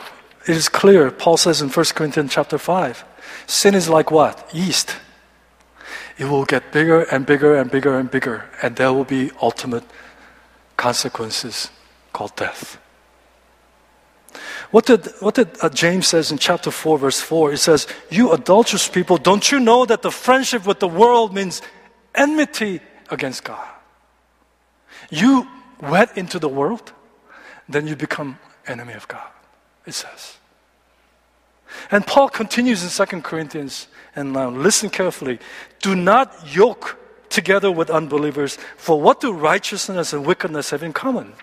it 0.47 0.55
is 0.55 0.69
clear. 0.69 1.09
Paul 1.09 1.37
says 1.37 1.61
in 1.61 1.69
1 1.69 1.85
Corinthians 1.95 2.33
chapter 2.33 2.57
5 2.57 3.05
sin 3.47 3.73
is 3.75 3.89
like 3.89 4.11
what? 4.11 4.49
Yeast. 4.53 4.95
It 6.17 6.25
will 6.25 6.45
get 6.45 6.71
bigger 6.71 7.01
and 7.03 7.25
bigger 7.25 7.55
and 7.55 7.71
bigger 7.71 7.97
and 7.97 8.09
bigger, 8.09 8.45
and 8.61 8.75
there 8.75 8.93
will 8.93 9.05
be 9.05 9.31
ultimate 9.41 9.83
consequences 10.77 11.71
called 12.11 12.35
death. 12.35 12.77
What 14.71 14.85
did, 14.85 15.07
what 15.19 15.35
did 15.35 15.49
uh, 15.61 15.69
James 15.69 16.07
says 16.07 16.31
in 16.31 16.37
chapter 16.37 16.71
4, 16.71 16.97
verse 16.97 17.21
4? 17.21 17.51
He 17.51 17.57
says, 17.57 17.87
You 18.09 18.31
adulterous 18.33 18.87
people, 18.87 19.17
don't 19.17 19.51
you 19.51 19.59
know 19.59 19.85
that 19.85 20.01
the 20.01 20.11
friendship 20.11 20.65
with 20.65 20.79
the 20.79 20.87
world 20.87 21.33
means 21.33 21.61
enmity 22.15 22.81
against 23.09 23.43
God? 23.43 23.67
You 25.11 25.47
went 25.79 26.17
into 26.17 26.39
the 26.39 26.49
world, 26.49 26.91
then 27.69 27.87
you 27.87 27.95
become 27.95 28.39
enemy 28.65 28.93
of 28.93 29.07
God, 29.07 29.29
it 29.85 29.93
says. 29.93 30.37
And 31.91 32.05
Paul 32.05 32.29
continues 32.29 32.83
in 32.83 33.07
2 33.07 33.21
Corinthians, 33.21 33.87
and 34.15 34.33
now 34.33 34.49
listen 34.49 34.89
carefully. 34.89 35.39
Do 35.81 35.95
not 35.95 36.53
yoke 36.55 36.97
together 37.29 37.71
with 37.71 37.89
unbelievers, 37.89 38.57
for 38.77 39.01
what 39.01 39.19
do 39.19 39.31
righteousness 39.33 40.13
and 40.13 40.25
wickedness 40.25 40.69
have 40.69 40.83
in 40.83 40.93
common? 40.93 41.33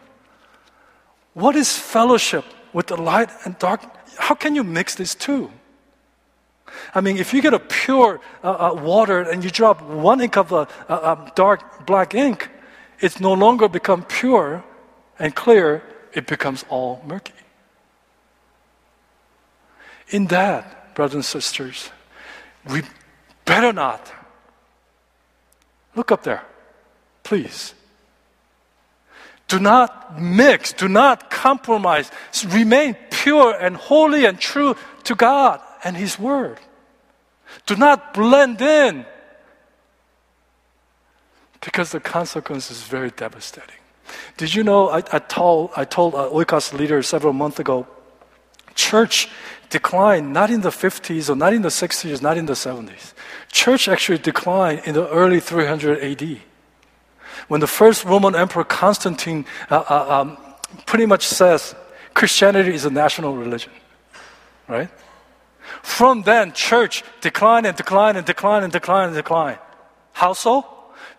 What 1.34 1.56
is 1.56 1.76
fellowship 1.76 2.44
with 2.72 2.86
the 2.86 2.96
light 2.96 3.30
and 3.44 3.58
dark? 3.58 3.82
How 4.16 4.34
can 4.34 4.54
you 4.54 4.64
mix 4.64 4.94
these 4.94 5.14
two? 5.14 5.50
I 6.94 7.00
mean, 7.00 7.16
if 7.16 7.34
you 7.34 7.42
get 7.42 7.54
a 7.54 7.58
pure 7.58 8.20
uh, 8.44 8.70
uh, 8.70 8.74
water 8.74 9.22
and 9.22 9.42
you 9.42 9.50
drop 9.50 9.82
one 9.82 10.20
ink 10.20 10.36
of 10.36 10.52
a, 10.52 10.68
dark 11.34 11.86
black 11.86 12.14
ink, 12.14 12.48
it's 13.00 13.20
no 13.20 13.32
longer 13.32 13.68
become 13.68 14.04
pure 14.04 14.62
and 15.18 15.34
clear, 15.34 15.82
it 16.12 16.26
becomes 16.26 16.64
all 16.68 17.02
murky. 17.06 17.39
In 20.11 20.27
that, 20.27 20.94
brothers 20.94 21.14
and 21.14 21.25
sisters, 21.25 21.90
we 22.70 22.83
better 23.44 23.73
not. 23.73 24.12
Look 25.94 26.12
up 26.12 26.23
there, 26.23 26.42
please. 27.23 27.75
Do 29.49 29.59
not 29.59 30.20
mix, 30.20 30.73
do 30.73 30.88
not 30.88 31.31
compromise. 31.31 32.11
Remain 32.46 32.96
pure 33.11 33.53
and 33.53 33.77
holy 33.77 34.25
and 34.25 34.38
true 34.38 34.77
to 35.05 35.14
God 35.14 35.61
and 35.83 35.96
His 35.96 36.18
Word. 36.18 36.61
Do 37.66 37.75
not 37.75 38.14
blend 38.14 38.61
in 38.61 39.05
because 41.61 41.90
the 41.90 42.01
consequence 42.01 42.70
is 42.70 42.83
very 42.83 43.11
devastating. 43.11 43.77
Did 44.37 44.55
you 44.55 44.62
know? 44.64 44.88
I, 44.88 44.99
I 45.12 45.18
told 45.18 45.70
I 45.77 45.85
told 45.85 46.14
uh, 46.14 46.31
Oikos 46.31 46.73
leader 46.73 47.03
several 47.03 47.33
months 47.33 47.59
ago. 47.59 47.87
Church 48.80 49.28
declined 49.68 50.32
not 50.32 50.48
in 50.50 50.62
the 50.62 50.70
50s 50.70 51.28
or 51.28 51.36
not 51.36 51.52
in 51.52 51.60
the 51.60 51.68
60s, 51.68 52.22
not 52.22 52.38
in 52.38 52.46
the 52.46 52.54
70s. 52.54 53.12
Church 53.52 53.88
actually 53.88 54.18
declined 54.18 54.80
in 54.86 54.94
the 54.94 55.06
early 55.10 55.38
300 55.38 56.00
AD, 56.00 56.40
when 57.48 57.60
the 57.60 57.66
first 57.66 58.04
Roman 58.06 58.34
Emperor 58.34 58.64
Constantine 58.64 59.44
uh, 59.70 59.84
uh, 59.86 60.20
um, 60.20 60.38
pretty 60.86 61.04
much 61.04 61.26
says 61.26 61.74
Christianity 62.14 62.72
is 62.72 62.86
a 62.86 62.90
national 62.90 63.36
religion, 63.36 63.72
right? 64.66 64.88
From 65.82 66.22
then, 66.22 66.52
church 66.52 67.04
declined 67.20 67.66
and 67.66 67.76
declined 67.76 68.16
and 68.16 68.26
declined 68.26 68.64
and 68.64 68.72
declined 68.72 69.08
and 69.08 69.16
declined. 69.16 69.58
How 70.12 70.32
so? 70.32 70.66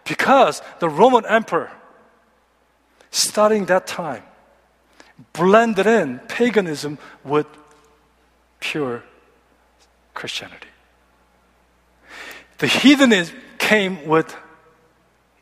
Because 0.03 0.61
the 0.79 0.89
Roman 0.89 1.25
emperor, 1.27 1.71
starting 3.11 3.65
that 3.65 3.85
time, 3.85 4.23
blended 5.33 5.87
in 5.87 6.19
paganism 6.19 6.97
with 7.23 7.47
pure 8.59 9.03
Christianity. 10.13 10.67
The 12.59 12.67
heathenism 12.67 13.35
came 13.57 14.07
with 14.07 14.35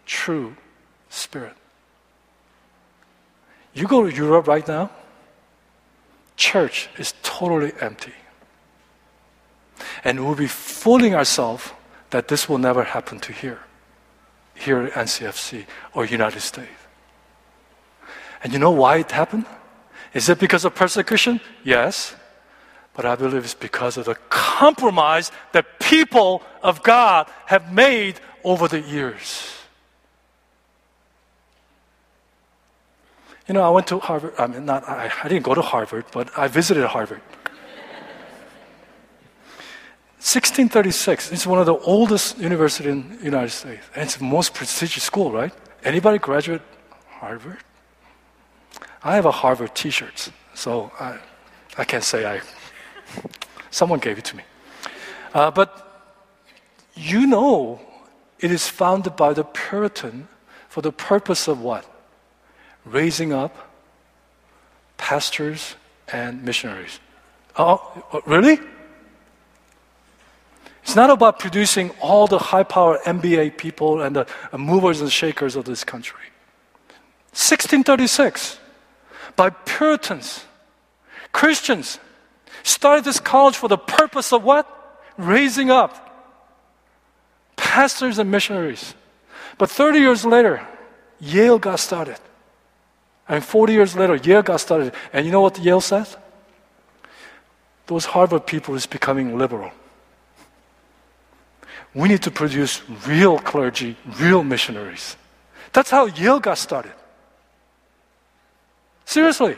true 0.06 0.56
spirit. 1.10 1.56
You 3.74 3.88
go 3.88 4.10
to 4.10 4.16
Europe 4.16 4.48
right 4.48 4.68
now, 4.68 4.90
church 6.36 6.90
is 6.98 7.14
totally 7.22 7.74
empty. 7.82 8.14
And 10.04 10.26
we'll 10.26 10.36
be 10.36 10.48
fooling 10.48 11.14
ourselves 11.16 11.72
that 12.10 12.28
this 12.28 12.50
will 12.50 12.58
never 12.58 12.84
happen 12.84 13.20
to 13.20 13.34
here 13.34 13.60
here 14.60 14.84
at 14.84 14.94
NCFC 14.94 15.66
or 15.94 16.06
United 16.06 16.42
States. 16.42 16.70
And 18.44 18.54
you 18.54 18.60
know 18.60 18.72
why 18.72 18.98
it 18.98 19.12
happened? 19.12 19.46
Is 20.14 20.30
it 20.30 20.40
because 20.40 20.66
of 20.66 20.76
persecution? 20.76 21.40
Yes. 21.64 22.16
But 22.94 23.06
I 23.06 23.16
believe 23.16 23.44
it's 23.44 23.54
because 23.54 23.98
of 23.98 24.06
the 24.06 24.16
compromise 24.30 25.32
that 25.52 25.80
people 25.80 26.42
of 26.62 26.84
God 26.84 27.30
have 27.46 27.72
made 27.72 28.20
over 28.44 28.68
the 28.68 28.82
years. 28.82 29.56
You 33.48 33.54
know, 33.54 33.64
I 33.64 33.70
went 33.70 33.88
to 33.88 34.00
Harvard. 34.00 34.34
I 34.38 34.48
mean, 34.48 34.66
not 34.66 34.88
I, 34.88 35.12
I 35.24 35.28
didn't 35.28 35.44
go 35.44 35.56
to 35.56 35.62
Harvard, 35.62 36.06
but 36.12 36.30
I 36.38 36.48
visited 36.48 36.86
Harvard. 36.86 37.22
1636. 40.20 41.32
It's 41.32 41.48
one 41.48 41.60
of 41.60 41.66
the 41.66 41.78
oldest 41.78 42.38
universities 42.38 42.92
in 42.92 43.18
the 43.18 43.24
United 43.24 43.52
States. 43.52 43.86
And 43.96 44.04
it's 44.04 44.18
the 44.18 44.26
most 44.26 44.54
prestigious 44.54 45.04
school, 45.04 45.32
right? 45.32 45.54
Anybody 45.84 46.20
graduate 46.20 46.62
Harvard? 47.08 47.58
I 49.04 49.16
have 49.16 49.26
a 49.26 49.32
Harvard 49.32 49.76
t-shirt, 49.76 50.30
so 50.54 50.92
I, 51.00 51.18
I 51.78 51.86
can't 51.86 52.04
say 52.04 52.26
I, 52.26 52.42
someone 53.72 54.00
gave 54.00 54.18
it 54.18 54.26
to 54.26 54.36
me. 54.36 54.44
Uh, 55.34 55.52
but 55.52 56.12
you 56.96 57.26
know 57.28 57.80
it 58.40 58.52
is 58.52 58.68
founded 58.68 59.16
by 59.16 59.34
the 59.34 59.44
Puritan 59.44 60.28
for 60.68 60.82
the 60.82 60.92
purpose 60.92 61.48
of 61.48 61.62
what? 61.62 61.86
Raising 62.86 63.34
up 63.34 63.56
pastors 64.98 65.76
and 66.12 66.44
missionaries. 66.44 67.00
Oh, 67.58 68.22
really? 68.26 68.60
It's 70.84 70.96
not 70.96 71.10
about 71.10 71.40
producing 71.40 71.92
all 72.02 72.28
the 72.28 72.40
high 72.40 72.64
power 72.64 73.00
MBA 73.06 73.58
people 73.58 74.02
and 74.02 74.16
the 74.16 74.28
movers 74.58 75.02
and 75.02 75.12
shakers 75.12 75.56
of 75.56 75.66
this 75.66 75.84
country. 75.84 76.26
1636, 77.32 78.60
by 79.36 79.50
Puritans, 79.50 80.46
Christians, 81.32 82.00
started 82.64 83.04
this 83.06 83.20
college 83.20 83.56
for 83.56 83.68
the 83.68 83.78
purpose 83.78 84.34
of 84.34 84.44
what? 84.44 84.66
Raising 85.18 85.70
up 85.70 86.06
pastors 87.56 88.18
and 88.18 88.32
missionaries. 88.32 88.96
But 89.58 89.70
30 89.70 90.00
years 90.00 90.26
later, 90.26 90.66
Yale 91.20 91.60
got 91.60 91.80
started. 91.80 92.18
And 93.28 93.44
40 93.44 93.74
years 93.74 93.96
later, 93.96 94.16
Yale 94.16 94.42
got 94.42 94.58
started. 94.58 94.94
And 95.14 95.26
you 95.26 95.32
know 95.32 95.42
what 95.42 95.60
Yale 95.60 95.82
says? 95.82 96.18
Those 97.88 98.06
Harvard 98.06 98.48
people 98.48 98.76
is 98.76 98.86
becoming 98.86 99.38
liberal 99.38 99.72
we 101.94 102.08
need 102.08 102.22
to 102.24 102.32
produce 102.32 102.82
real 103.08 103.40
clergy, 103.40 103.96
real 104.20 104.44
missionaries. 104.44 105.18
That's 105.74 105.90
how 105.90 106.06
Yale 106.06 106.40
got 106.40 106.58
started. 106.58 106.94
Seriously. 109.10 109.58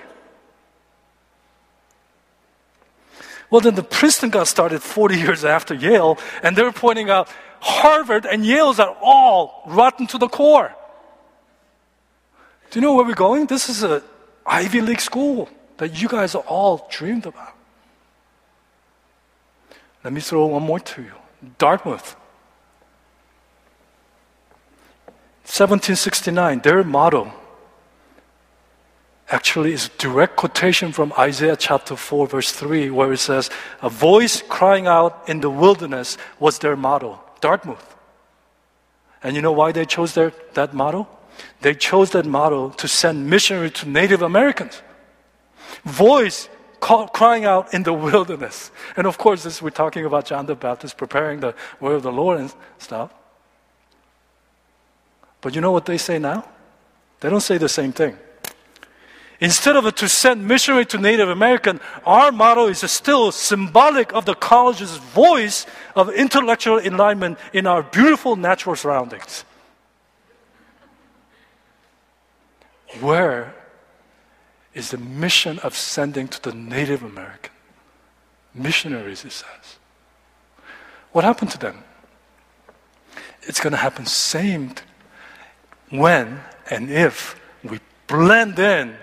Well, 3.49 3.59
then 3.59 3.75
the 3.75 3.83
Princeton 3.83 4.29
got 4.29 4.47
started 4.47 4.81
40 4.81 5.17
years 5.17 5.43
after 5.43 5.73
Yale, 5.73 6.17
and 6.41 6.55
they 6.55 6.63
were 6.63 6.71
pointing 6.71 7.09
out 7.09 7.27
Harvard 7.59 8.25
and 8.25 8.45
Yale's 8.45 8.79
are 8.79 8.95
all 9.01 9.63
rotten 9.67 10.07
to 10.07 10.17
the 10.17 10.29
core. 10.29 10.73
Do 12.69 12.79
you 12.79 12.81
know 12.81 12.93
where 12.95 13.03
we're 13.03 13.13
going? 13.13 13.47
This 13.47 13.67
is 13.67 13.83
an 13.83 14.01
Ivy 14.45 14.79
League 14.79 15.01
school 15.01 15.49
that 15.75 16.01
you 16.01 16.07
guys 16.07 16.33
all 16.33 16.87
dreamed 16.89 17.25
about. 17.25 17.53
Let 20.01 20.13
me 20.13 20.21
throw 20.21 20.45
one 20.45 20.63
more 20.63 20.79
to 20.79 21.01
you 21.01 21.15
Dartmouth. 21.57 22.15
1769, 25.43 26.61
their 26.61 26.85
motto 26.85 27.33
actually 29.31 29.73
is 29.73 29.87
a 29.87 29.97
direct 29.97 30.35
quotation 30.35 30.91
from 30.91 31.13
Isaiah 31.17 31.55
chapter 31.55 31.95
4, 31.95 32.27
verse 32.27 32.51
3, 32.51 32.91
where 32.91 33.13
it 33.13 33.17
says, 33.17 33.49
A 33.81 33.89
voice 33.89 34.41
crying 34.41 34.87
out 34.87 35.27
in 35.27 35.39
the 35.39 35.49
wilderness 35.49 36.17
was 36.39 36.59
their 36.59 36.75
motto, 36.75 37.19
Dartmouth. 37.39 37.95
And 39.23 39.35
you 39.35 39.41
know 39.41 39.53
why 39.53 39.71
they 39.71 39.85
chose 39.85 40.13
their, 40.13 40.33
that 40.53 40.73
motto? 40.73 41.07
They 41.61 41.73
chose 41.73 42.11
that 42.11 42.25
motto 42.25 42.69
to 42.71 42.87
send 42.87 43.29
missionaries 43.29 43.73
to 43.73 43.89
Native 43.89 44.21
Americans. 44.21 44.81
Voice 45.85 46.49
call, 46.79 47.07
crying 47.07 47.45
out 47.45 47.73
in 47.73 47.83
the 47.83 47.93
wilderness. 47.93 48.71
And 48.97 49.07
of 49.07 49.17
course, 49.17 49.43
this, 49.43 49.61
we're 49.61 49.69
talking 49.69 50.05
about 50.05 50.25
John 50.25 50.45
the 50.45 50.55
Baptist 50.55 50.97
preparing 50.97 51.39
the 51.39 51.55
way 51.79 51.93
of 51.93 52.03
the 52.03 52.11
Lord 52.11 52.39
and 52.39 52.53
stuff. 52.79 53.13
But 55.39 55.55
you 55.55 55.61
know 55.61 55.71
what 55.71 55.85
they 55.85 55.97
say 55.97 56.19
now? 56.19 56.43
They 57.21 57.29
don't 57.29 57.41
say 57.41 57.57
the 57.57 57.69
same 57.69 57.93
thing. 57.93 58.17
Instead 59.41 59.75
of 59.75 59.93
to 59.95 60.07
send 60.07 60.47
missionary 60.47 60.85
to 60.85 60.99
Native 60.99 61.27
American, 61.27 61.81
our 62.05 62.31
motto 62.31 62.67
is 62.67 62.79
still 62.91 63.31
symbolic 63.31 64.13
of 64.13 64.25
the 64.25 64.35
college's 64.35 64.97
voice 64.97 65.65
of 65.95 66.09
intellectual 66.11 66.77
enlightenment 66.77 67.39
in 67.51 67.65
our 67.65 67.81
beautiful 67.81 68.35
natural 68.35 68.75
surroundings. 68.75 69.43
Where 72.99 73.55
is 74.75 74.91
the 74.91 74.99
mission 74.99 75.57
of 75.59 75.75
sending 75.75 76.27
to 76.27 76.41
the 76.43 76.53
Native 76.53 77.01
American? 77.01 77.51
Missionaries, 78.53 79.25
it 79.25 79.31
says. 79.31 79.79
What 81.13 81.23
happened 81.23 81.49
to 81.51 81.57
them? 81.57 81.83
It's 83.41 83.59
going 83.59 83.71
to 83.71 83.77
happen 83.77 84.05
same 84.05 84.75
when 85.89 86.41
and 86.69 86.91
if 86.91 87.41
we 87.63 87.79
blend 88.05 88.59
in 88.59 88.97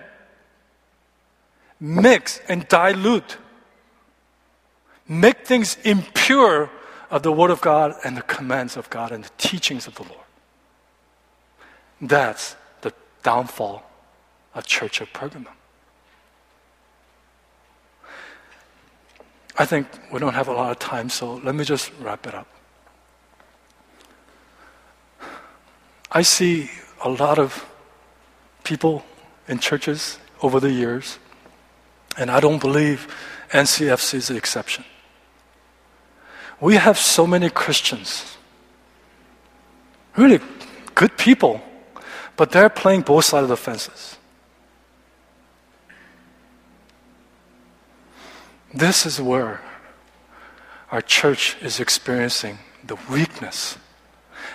mix 1.81 2.41
and 2.49 2.67
dilute, 2.69 3.37
make 5.07 5.47
things 5.47 5.77
impure 5.85 6.71
of 7.11 7.23
the 7.23 7.33
Word 7.33 7.51
of 7.51 7.61
God 7.61 7.95
and 8.05 8.17
the 8.17 8.23
commands 8.23 8.77
of 8.77 8.91
God 8.91 9.13
and 9.13 9.25
the 9.25 9.31
teachings 9.39 9.87
of 9.87 9.95
the 9.95 10.03
Lord. 10.03 10.27
That's 12.01 12.57
the 12.83 12.93
downfall 13.23 13.83
of 14.55 14.67
Church 14.67 15.01
of 15.01 15.13
Pergamum. 15.13 15.47
I 19.57 19.65
think 19.65 19.89
we 20.13 20.21
don't 20.21 20.35
have 20.35 20.47
a 20.47 20.53
lot 20.53 20.71
of 20.71 20.79
time, 20.79 21.09
so 21.09 21.35
let 21.37 21.55
me 21.55 21.65
just 21.65 21.91
wrap 22.01 22.27
it 22.27 22.35
up. 22.35 22.47
I 26.13 26.23
see 26.23 26.71
a 27.03 27.09
lot 27.09 27.39
of 27.39 27.69
people 28.63 29.05
in 29.49 29.59
churches 29.59 30.19
over 30.43 30.61
the 30.61 30.71
years 30.71 31.19
and 32.19 32.31
I 32.31 32.41
don't 32.41 32.61
believe 32.61 33.07
NCFC 33.51 34.15
is 34.15 34.29
the 34.29 34.37
exception. 34.37 34.85
We 36.61 36.75
have 36.75 36.99
so 36.99 37.27
many 37.27 37.49
Christians, 37.49 38.37
really 40.17 40.41
good 40.97 41.17
people, 41.17 41.63
but 42.37 42.51
they're 42.51 42.69
playing 42.69 43.03
both 43.03 43.25
sides 43.25 43.45
of 43.45 43.49
the 43.49 43.57
fences. 43.57 44.17
This 48.75 49.07
is 49.07 49.21
where 49.21 49.63
our 50.91 51.01
church 51.01 51.57
is 51.63 51.79
experiencing 51.81 52.59
the 52.85 52.99
weakness 53.11 53.79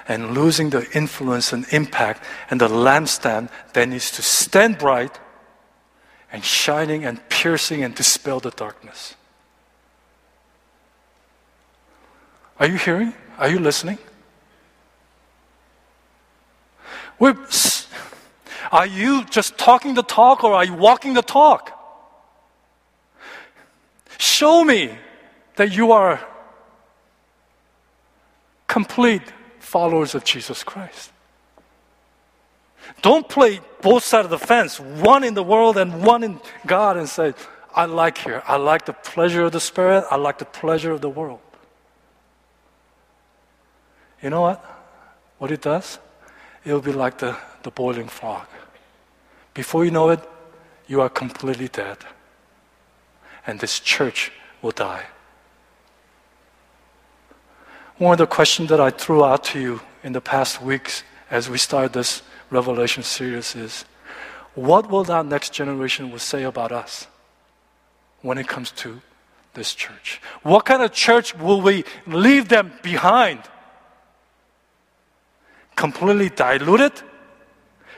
and 0.08 0.34
losing 0.34 0.69
the 0.69 0.86
influence 0.91 1.54
and 1.54 1.65
impact 1.71 2.23
and 2.49 2.60
the 2.60 2.67
lampstand 2.67 3.49
that 3.73 3.88
needs 3.88 4.12
to 4.12 4.21
stand 4.21 4.78
bright 4.78 5.19
and 6.34 6.43
shining 6.43 7.06
and 7.06 7.30
piercing 7.30 7.84
and 7.84 7.93
dispel 7.93 8.39
the 8.39 8.50
darkness. 8.50 9.15
Are 12.60 12.67
you 12.67 12.78
hearing? 12.78 13.13
Are 13.38 13.50
you 13.50 13.60
listening? 13.60 14.00
We're, 17.19 17.38
are 18.72 18.88
you 18.88 19.24
just 19.26 19.58
talking 19.58 19.93
the 19.93 20.04
talk 20.04 20.43
or 20.43 20.54
are 20.54 20.65
you 20.65 20.74
walking 20.74 21.13
the 21.13 21.22
talk? 21.22 21.69
Show 24.17 24.63
me 24.63 24.98
that 25.56 25.72
you 25.72 25.91
are 25.91 26.19
complete 28.67 29.22
followers 29.60 30.15
of 30.15 30.24
Jesus 30.24 30.63
Christ. 30.63 31.12
Don't 33.01 33.27
play 33.27 33.60
both 33.82 34.03
sides 34.03 34.25
of 34.25 34.32
the 34.32 34.39
fence, 34.39 34.79
one 34.79 35.23
in 35.23 35.34
the 35.34 35.43
world 35.43 35.77
and 35.77 36.06
one 36.06 36.23
in 36.23 36.39
God, 36.65 36.95
and 36.97 37.08
say, 37.08 37.34
I 37.75 37.86
like 37.86 38.17
here. 38.17 38.43
I 38.47 38.58
like 38.58 38.86
the 38.86 38.93
pleasure 38.93 39.43
of 39.43 39.51
the 39.51 39.60
Spirit. 39.60 40.06
I 40.12 40.15
like 40.15 40.38
the 40.38 40.45
pleasure 40.45 40.91
of 40.91 41.01
the 41.01 41.10
world. 41.10 41.39
You 44.21 44.29
know 44.29 44.41
what? 44.41 44.63
What 45.39 45.51
it 45.51 45.62
does? 45.62 45.99
It'll 46.63 46.82
be 46.82 46.93
like 46.93 47.17
the, 47.17 47.36
the 47.63 47.71
boiling 47.71 48.08
frog. 48.08 48.47
Before 49.53 49.84
you 49.84 49.91
know 49.91 50.10
it, 50.10 50.21
you 50.88 51.01
are 51.01 51.10
completely 51.10 51.67
dead. 51.67 51.97
And 53.45 53.60
this 53.60 53.79
church 53.79 54.32
will 54.62 54.71
die. 54.71 55.06
One 57.97 58.13
of 58.13 58.17
the 58.17 58.27
questions 58.27 58.69
that 58.69 58.79
I 58.79 58.89
threw 58.89 59.23
out 59.23 59.43
to 59.45 59.60
you 59.60 59.82
in 60.03 60.13
the 60.13 60.21
past 60.21 60.62
weeks 60.62 61.03
as 61.29 61.49
we 61.49 61.58
started 61.58 61.93
this 61.93 62.21
Revelation 62.53 63.01
series 63.03 63.55
is 63.55 63.85
what 64.55 64.89
will 64.89 65.03
that 65.05 65.25
next 65.25 65.51
generation 65.53 66.11
will 66.11 66.19
say 66.19 66.43
about 66.43 66.71
us 66.71 67.07
when 68.21 68.37
it 68.37 68.47
comes 68.47 68.71
to 68.71 69.01
this 69.55 69.73
church? 69.73 70.21
What 70.43 70.65
kind 70.65 70.83
of 70.83 70.91
church 70.91 71.35
will 71.35 71.61
we 71.61 71.83
leave 72.05 72.49
them 72.49 72.71
behind? 72.83 73.41
Completely 75.75 76.29
diluted? 76.29 76.93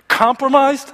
Compromised? 0.08 0.94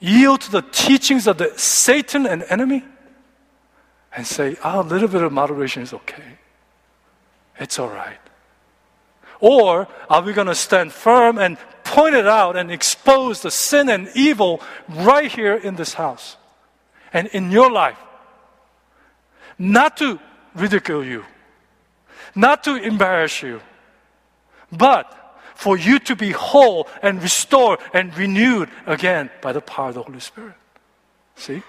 Yield 0.00 0.40
to 0.42 0.50
the 0.50 0.62
teachings 0.62 1.26
of 1.26 1.38
the 1.38 1.52
Satan 1.56 2.26
and 2.26 2.44
enemy? 2.48 2.84
And 4.16 4.26
say, 4.26 4.56
ah, 4.62 4.80
a 4.80 4.82
little 4.82 5.08
bit 5.08 5.22
of 5.22 5.32
moderation 5.32 5.82
is 5.82 5.92
okay. 5.92 6.38
It's 7.58 7.78
all 7.78 7.88
right. 7.88 8.18
Or 9.44 9.88
are 10.08 10.22
we 10.22 10.32
going 10.32 10.46
to 10.46 10.54
stand 10.54 10.90
firm 10.90 11.36
and 11.36 11.58
point 11.84 12.14
it 12.14 12.26
out 12.26 12.56
and 12.56 12.70
expose 12.70 13.42
the 13.42 13.50
sin 13.50 13.90
and 13.90 14.08
evil 14.14 14.62
right 14.88 15.30
here 15.30 15.54
in 15.54 15.76
this 15.76 15.92
house 15.92 16.38
and 17.12 17.28
in 17.28 17.50
your 17.50 17.70
life? 17.70 17.98
Not 19.58 19.98
to 19.98 20.18
ridicule 20.54 21.04
you, 21.04 21.26
not 22.34 22.64
to 22.64 22.76
embarrass 22.76 23.42
you, 23.42 23.60
but 24.72 25.14
for 25.54 25.76
you 25.76 25.98
to 25.98 26.16
be 26.16 26.30
whole 26.30 26.88
and 27.02 27.22
restored 27.22 27.80
and 27.92 28.16
renewed 28.16 28.70
again 28.86 29.28
by 29.42 29.52
the 29.52 29.60
power 29.60 29.90
of 29.90 29.94
the 29.96 30.02
Holy 30.04 30.20
Spirit. 30.20 30.54
See? 31.36 31.62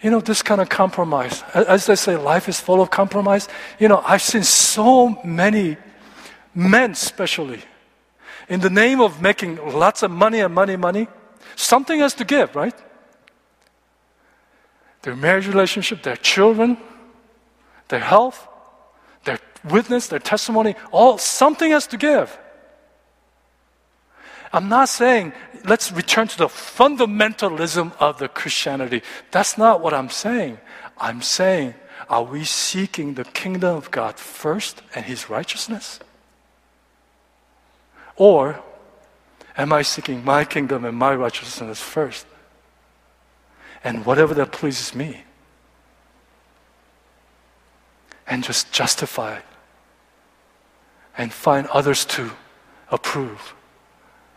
You 0.00 0.10
know, 0.10 0.20
this 0.20 0.42
kind 0.42 0.60
of 0.60 0.68
compromise. 0.68 1.42
As 1.54 1.86
they 1.86 1.96
say, 1.96 2.16
life 2.16 2.48
is 2.48 2.60
full 2.60 2.80
of 2.80 2.90
compromise. 2.90 3.48
You 3.78 3.88
know, 3.88 4.02
I've 4.06 4.22
seen 4.22 4.44
so 4.44 5.20
many 5.24 5.76
men, 6.54 6.92
especially, 6.92 7.62
in 8.48 8.60
the 8.60 8.70
name 8.70 9.00
of 9.00 9.20
making 9.20 9.56
lots 9.56 10.02
of 10.02 10.10
money 10.10 10.40
and 10.40 10.54
money, 10.54 10.76
money, 10.76 11.08
something 11.56 12.00
has 12.00 12.14
to 12.14 12.24
give, 12.24 12.54
right? 12.54 12.74
Their 15.02 15.16
marriage 15.16 15.46
relationship, 15.46 16.02
their 16.02 16.16
children, 16.16 16.78
their 17.88 18.00
health, 18.00 18.46
their 19.24 19.38
witness, 19.64 20.06
their 20.06 20.18
testimony, 20.18 20.76
all 20.92 21.18
something 21.18 21.72
has 21.72 21.86
to 21.88 21.96
give. 21.96 22.38
I'm 24.52 24.68
not 24.68 24.88
saying 24.88 25.32
let's 25.64 25.92
return 25.92 26.28
to 26.28 26.38
the 26.38 26.46
fundamentalism 26.46 27.92
of 27.98 28.18
the 28.18 28.28
Christianity. 28.28 29.02
That's 29.30 29.58
not 29.58 29.80
what 29.80 29.94
I'm 29.94 30.08
saying. 30.08 30.58
I'm 30.96 31.22
saying, 31.22 31.74
are 32.08 32.22
we 32.22 32.44
seeking 32.44 33.14
the 33.14 33.24
kingdom 33.24 33.76
of 33.76 33.90
God 33.90 34.18
first 34.18 34.82
and 34.94 35.04
his 35.04 35.28
righteousness? 35.28 36.00
Or 38.16 38.62
am 39.56 39.72
I 39.72 39.82
seeking 39.82 40.24
my 40.24 40.44
kingdom 40.44 40.84
and 40.84 40.96
my 40.96 41.14
righteousness 41.14 41.80
first? 41.80 42.26
And 43.84 44.04
whatever 44.04 44.34
that 44.34 44.52
pleases 44.52 44.94
me. 44.94 45.24
And 48.26 48.42
just 48.42 48.72
justify 48.72 49.40
and 51.16 51.32
find 51.32 51.66
others 51.68 52.04
to 52.06 52.30
approve 52.90 53.54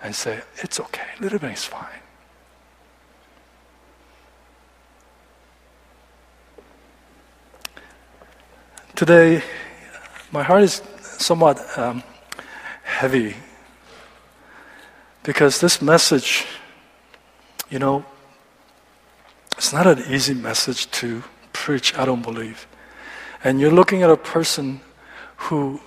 and 0.04 0.16
say, 0.16 0.42
it's 0.58 0.80
okay, 0.80 1.06
a 1.20 1.22
little 1.22 1.40
bit 1.40 1.52
is 1.52 1.66
fine. 1.66 1.88
Today, 8.95 9.43
my 10.32 10.43
heart 10.43 10.64
is 10.64 10.82
somewhat 11.02 11.60
um, 11.78 12.04
heavy 12.84 13.36
because 15.24 15.60
this 15.60 15.82
message, 15.82 16.45
you 17.70 17.80
know, 17.80 18.06
it's 19.58 19.74
not 19.74 19.88
an 19.88 20.04
easy 20.12 20.34
message 20.34 20.89
to 20.91 21.24
preach, 21.54 21.95
I 21.95 22.06
don't 22.06 22.22
believe. 22.22 22.68
And 23.43 23.60
you're 23.60 23.72
looking 23.72 24.04
at 24.04 24.10
a 24.10 24.18
person 24.18 24.82
who 25.36 25.80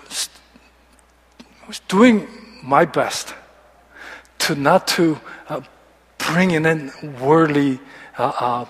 who's 1.66 1.80
doing 1.88 2.28
my 2.62 2.84
best 2.84 3.34
to 4.44 4.54
not 4.54 4.86
to 4.86 5.18
uh, 5.48 5.60
bring 6.18 6.50
in 6.50 6.92
worldly 7.20 7.80
uh, 8.18 8.32
uh, 8.40 8.64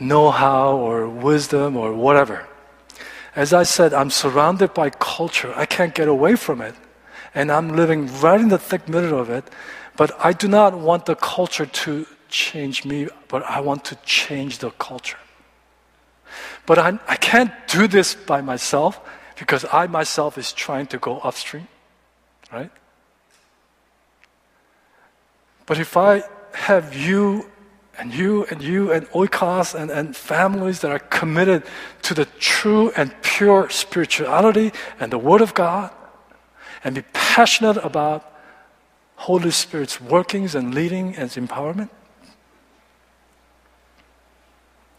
know-how 0.00 0.76
or 0.76 1.08
wisdom 1.08 1.76
or 1.76 1.92
whatever. 1.92 2.46
As 3.36 3.52
I 3.52 3.62
said, 3.62 3.94
I'm 3.94 4.10
surrounded 4.10 4.74
by 4.74 4.90
culture. 4.90 5.52
I 5.56 5.66
can't 5.66 5.94
get 5.94 6.08
away 6.08 6.36
from 6.36 6.60
it. 6.60 6.74
And 7.34 7.50
I'm 7.50 7.70
living 7.70 8.06
right 8.20 8.40
in 8.40 8.48
the 8.48 8.58
thick 8.58 8.88
middle 8.88 9.18
of 9.18 9.30
it. 9.30 9.44
But 9.96 10.10
I 10.18 10.32
do 10.32 10.48
not 10.48 10.78
want 10.78 11.06
the 11.06 11.14
culture 11.14 11.66
to 11.66 12.06
change 12.28 12.84
me, 12.84 13.08
but 13.28 13.42
I 13.44 13.60
want 13.60 13.84
to 13.86 13.96
change 14.04 14.58
the 14.58 14.70
culture. 14.70 15.18
But 16.66 16.78
I, 16.78 16.98
I 17.06 17.16
can't 17.16 17.52
do 17.68 17.86
this 17.86 18.14
by 18.14 18.40
myself 18.40 19.00
because 19.38 19.64
I 19.72 19.86
myself 19.86 20.38
is 20.38 20.52
trying 20.52 20.86
to 20.88 20.98
go 20.98 21.18
upstream, 21.20 21.68
right? 22.52 22.70
But 25.66 25.78
if 25.78 25.96
I 25.96 26.22
have 26.54 26.94
you 26.94 27.50
and 27.98 28.12
you 28.12 28.44
and 28.50 28.60
you 28.62 28.92
and 28.92 29.06
oikos 29.08 29.74
and, 29.74 29.90
and 29.90 30.16
families 30.16 30.80
that 30.80 30.90
are 30.90 30.98
committed 30.98 31.62
to 32.02 32.14
the 32.14 32.26
true 32.38 32.92
and 32.96 33.14
pure 33.22 33.70
spirituality 33.70 34.72
and 35.00 35.12
the 35.12 35.18
Word 35.18 35.40
of 35.40 35.54
God 35.54 35.90
and 36.82 36.94
be 36.94 37.02
passionate 37.12 37.76
about 37.78 38.30
Holy 39.16 39.50
Spirit's 39.50 40.00
workings 40.00 40.54
and 40.54 40.74
leading 40.74 41.14
and 41.16 41.30
empowerment, 41.30 41.88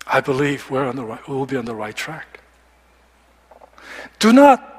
I 0.08 0.22
believe 0.22 0.70
we're 0.70 0.88
on 0.88 0.96
the 0.96 1.04
right, 1.04 1.28
we 1.28 1.36
will 1.36 1.46
be 1.46 1.58
on 1.58 1.66
the 1.66 1.76
right 1.76 1.96
track. 1.96 2.40
Do 4.20 4.32
not 4.32 4.75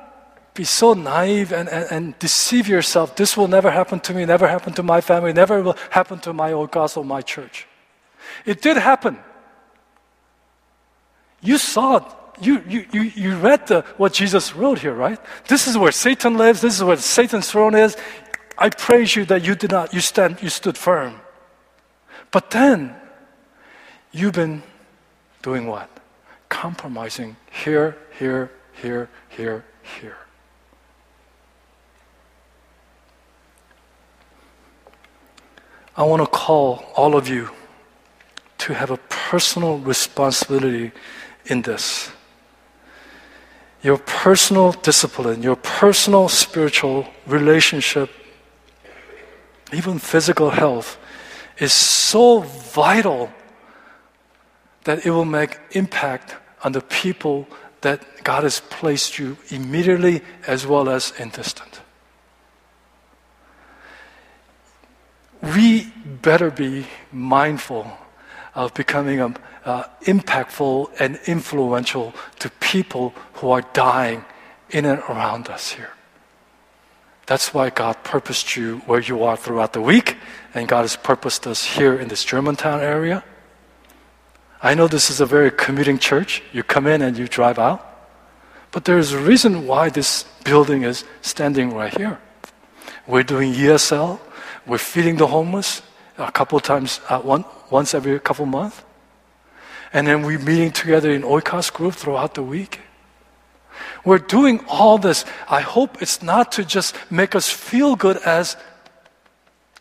be 0.57 0.65
so 0.65 0.95
naive 0.95 1.53
and, 1.53 1.69
and, 1.69 1.87
and, 1.91 2.19
deceive 2.19 2.67
yourself. 2.67 3.15
This 3.15 3.37
will 3.37 3.49
never 3.49 3.71
happen 3.71 4.01
to 4.01 4.15
me, 4.15 4.25
never 4.25 4.49
happen 4.49 4.73
to 4.75 4.83
my 4.83 5.01
family, 5.01 5.33
never 5.33 5.63
will 5.63 5.77
happen 5.91 6.19
to 6.21 6.33
my 6.33 6.53
old 6.53 6.71
gospel, 6.71 7.05
my 7.05 7.23
church. 7.23 7.67
It 8.45 8.63
did 8.63 8.77
happen. 8.77 9.19
You 11.41 11.59
saw 11.59 11.97
it. 11.99 12.05
You, 12.41 12.63
you, 12.69 12.87
you, 12.93 13.03
you 13.03 13.37
read 13.37 13.67
the, 13.67 13.83
what 13.97 14.13
Jesus 14.13 14.55
wrote 14.55 14.81
here, 14.81 14.93
right? 14.93 15.19
This 15.49 15.67
is 15.67 15.79
where 15.79 15.93
Satan 15.93 16.37
lives. 16.37 16.61
This 16.61 16.75
is 16.75 16.85
where 16.85 16.97
Satan's 16.97 17.51
throne 17.51 17.75
is. 17.75 17.97
I 18.59 18.71
praise 18.71 19.15
you 19.15 19.25
that 19.27 19.45
you 19.45 19.55
did 19.55 19.71
not, 19.71 19.95
you 19.95 20.01
stand, 20.01 20.43
you 20.43 20.49
stood 20.49 20.77
firm. 20.77 21.21
But 22.31 22.51
then, 22.51 22.95
you've 24.13 24.35
been 24.35 24.63
doing 25.43 25.67
what? 25.67 25.89
Compromising 26.49 27.37
here, 27.51 27.97
here, 28.19 28.51
here, 28.83 29.09
here, 29.29 29.65
here. 30.01 30.17
I 35.97 36.03
want 36.03 36.23
to 36.23 36.27
call 36.27 36.85
all 36.95 37.17
of 37.17 37.27
you 37.27 37.51
to 38.59 38.75
have 38.75 38.91
a 38.91 38.99
personal 39.09 39.79
responsibility 39.79 40.93
in 41.47 41.63
this. 41.63 42.11
Your 43.83 43.97
personal 43.99 44.73
discipline, 44.73 45.43
your 45.43 45.57
personal 45.57 46.29
spiritual 46.29 47.07
relationship, 47.27 48.11
even 49.73 49.99
physical 49.99 50.51
health, 50.51 50.99
is 51.59 51.73
so 51.73 52.41
vital 52.41 53.33
that 54.85 55.07
it 55.07 55.11
will 55.11 55.25
make 55.25 55.59
impact 55.71 56.37
on 56.63 56.73
the 56.73 56.83
people 56.83 57.47
that 57.81 58.03
God 58.23 58.43
has 58.43 58.61
placed 58.61 59.19
you 59.19 59.37
immediately 59.49 60.23
as 60.47 60.67
well 60.67 60.89
as 60.89 61.13
in 61.19 61.31
distant. 61.31 61.81
We 65.55 65.93
better 66.23 66.51
be 66.51 66.87
mindful 67.13 67.91
of 68.55 68.75
becoming 68.75 69.21
um, 69.21 69.37
uh, 69.65 69.85
impactful 70.03 70.91
and 70.99 71.21
influential 71.27 72.15
to 72.41 72.51
people 72.61 73.15
who 73.35 73.51
are 73.51 73.63
dying 73.73 74.25
in 74.71 74.85
and 74.85 74.99
around 75.01 75.49
us 75.49 75.73
here. 75.73 75.91
That's 77.27 77.53
why 77.53 77.71
God 77.71 78.03
purposed 78.05 78.57
you 78.57 78.79
where 78.87 79.01
you 79.01 79.25
are 79.25 79.37
throughout 79.37 79.73
the 79.73 79.81
week, 79.81 80.17
and 80.55 80.69
God 80.69 80.83
has 80.83 80.97
purposed 80.97 81.47
us 81.47 81.65
here 81.65 81.95
in 81.95 82.09
this 82.09 82.25
Germantown 82.25 82.81
area. 82.81 83.25
I 84.63 84.75
know 84.75 84.89
this 84.89 85.11
is 85.11 85.21
a 85.21 85.27
very 85.27 85.51
commuting 85.51 85.99
church. 85.99 86.43
You 86.53 86.63
come 86.63 86.87
in 86.87 87.03
and 87.03 87.19
you 87.19 87.29
drive 87.29 87.59
out. 87.59 87.83
But 88.71 88.85
there's 88.85 89.13
a 89.13 89.19
reason 89.19 89.67
why 89.67 89.91
this 89.91 90.25
building 90.45 90.83
is 90.83 91.05
standing 91.21 91.75
right 91.75 91.97
here. 91.97 92.21
We're 93.07 93.23
doing 93.23 93.53
ESL, 93.53 94.19
we're 94.67 94.79
feeding 94.79 95.17
the 95.17 95.27
homeless 95.27 95.83
a 96.19 96.33
couple 96.33 96.59
times, 96.61 97.01
uh, 97.09 97.21
one, 97.21 97.45
once 97.71 97.95
every 97.95 98.19
couple 98.21 98.47
months. 98.47 98.83
And 99.93 100.07
then 100.07 100.23
we're 100.23 100.39
meeting 100.39 100.73
together 100.73 101.11
in 101.11 101.23
Oikos 101.23 101.73
group 101.73 101.95
throughout 101.95 102.35
the 102.35 102.43
week. 102.43 102.81
We're 104.05 104.19
doing 104.19 104.65
all 104.69 104.99
this. 104.99 105.25
I 105.49 105.61
hope 105.61 106.03
it's 106.03 106.23
not 106.23 106.53
to 106.53 106.65
just 106.65 106.97
make 107.11 107.35
us 107.35 107.49
feel 107.51 107.97
good 107.97 108.17
as 108.19 108.57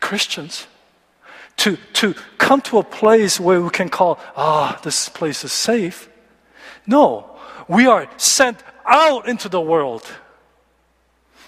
Christians. 0.00 0.66
To, 1.58 1.78
to 1.94 2.14
come 2.38 2.60
to 2.62 2.78
a 2.78 2.84
place 2.84 3.40
where 3.40 3.60
we 3.60 3.70
can 3.70 3.88
call, 3.88 4.18
ah, 4.36 4.78
this 4.82 5.08
place 5.08 5.42
is 5.42 5.52
safe. 5.52 6.08
No, 6.86 7.38
we 7.66 7.86
are 7.86 8.08
sent 8.18 8.58
out 8.84 9.28
into 9.28 9.48
the 9.48 9.60
world 9.60 10.04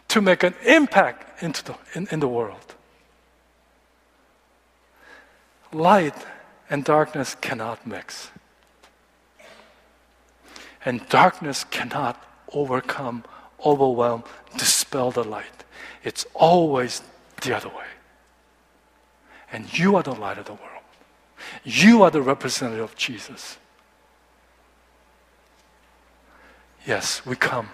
to 0.09 0.20
make 0.20 0.43
an 0.43 0.55
impact 0.64 1.43
into 1.43 1.62
the, 1.64 1.76
in, 1.95 2.09
in 2.11 2.20
the 2.20 2.28
world. 2.28 2.74
Light 5.73 6.27
and 6.71 6.85
darkness 6.85 7.35
cannot 7.41 7.87
mix. 7.87 8.31
And 10.85 11.07
darkness 11.09 11.64
cannot 11.64 12.25
overcome, 12.53 13.25
overwhelm, 13.64 14.25
dispel 14.57 15.11
the 15.11 15.25
light. 15.25 15.64
It's 16.05 16.25
always 16.35 17.03
the 17.43 17.55
other 17.57 17.69
way. 17.69 17.85
And 19.53 19.79
you 19.79 19.97
are 19.97 20.03
the 20.03 20.14
light 20.14 20.39
of 20.39 20.47
the 20.47 20.55
world. 20.55 20.83
You 21.64 22.03
are 22.03 22.11
the 22.11 22.23
representative 22.23 22.85
of 22.85 22.97
Jesus. 22.97 23.59
Yes, 26.87 27.25
we 27.27 27.37
come, 27.37 27.69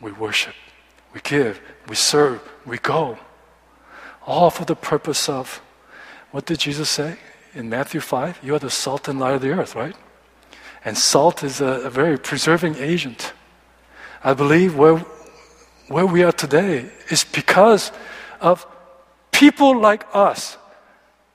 we 0.00 0.12
worship, 0.12 0.54
we 1.12 1.20
give, 1.20 1.60
we 1.88 1.96
serve, 1.96 2.40
we 2.64 2.78
go. 2.78 3.18
All 4.26 4.50
for 4.50 4.64
the 4.64 4.76
purpose 4.76 5.28
of 5.28 5.60
what 6.38 6.46
did 6.46 6.60
Jesus 6.60 6.88
say 6.88 7.16
in 7.52 7.68
Matthew 7.68 7.98
5? 7.98 8.38
You 8.44 8.54
are 8.54 8.60
the 8.60 8.70
salt 8.70 9.08
and 9.08 9.18
light 9.18 9.34
of 9.34 9.40
the 9.40 9.50
earth, 9.50 9.74
right? 9.74 9.96
And 10.84 10.96
salt 10.96 11.42
is 11.42 11.60
a, 11.60 11.82
a 11.82 11.90
very 11.90 12.16
preserving 12.16 12.76
agent. 12.76 13.32
I 14.22 14.34
believe 14.34 14.76
where, 14.76 14.98
where 15.88 16.06
we 16.06 16.22
are 16.22 16.30
today 16.30 16.92
is 17.10 17.24
because 17.24 17.90
of 18.40 18.64
people 19.32 19.80
like 19.80 20.06
us 20.14 20.56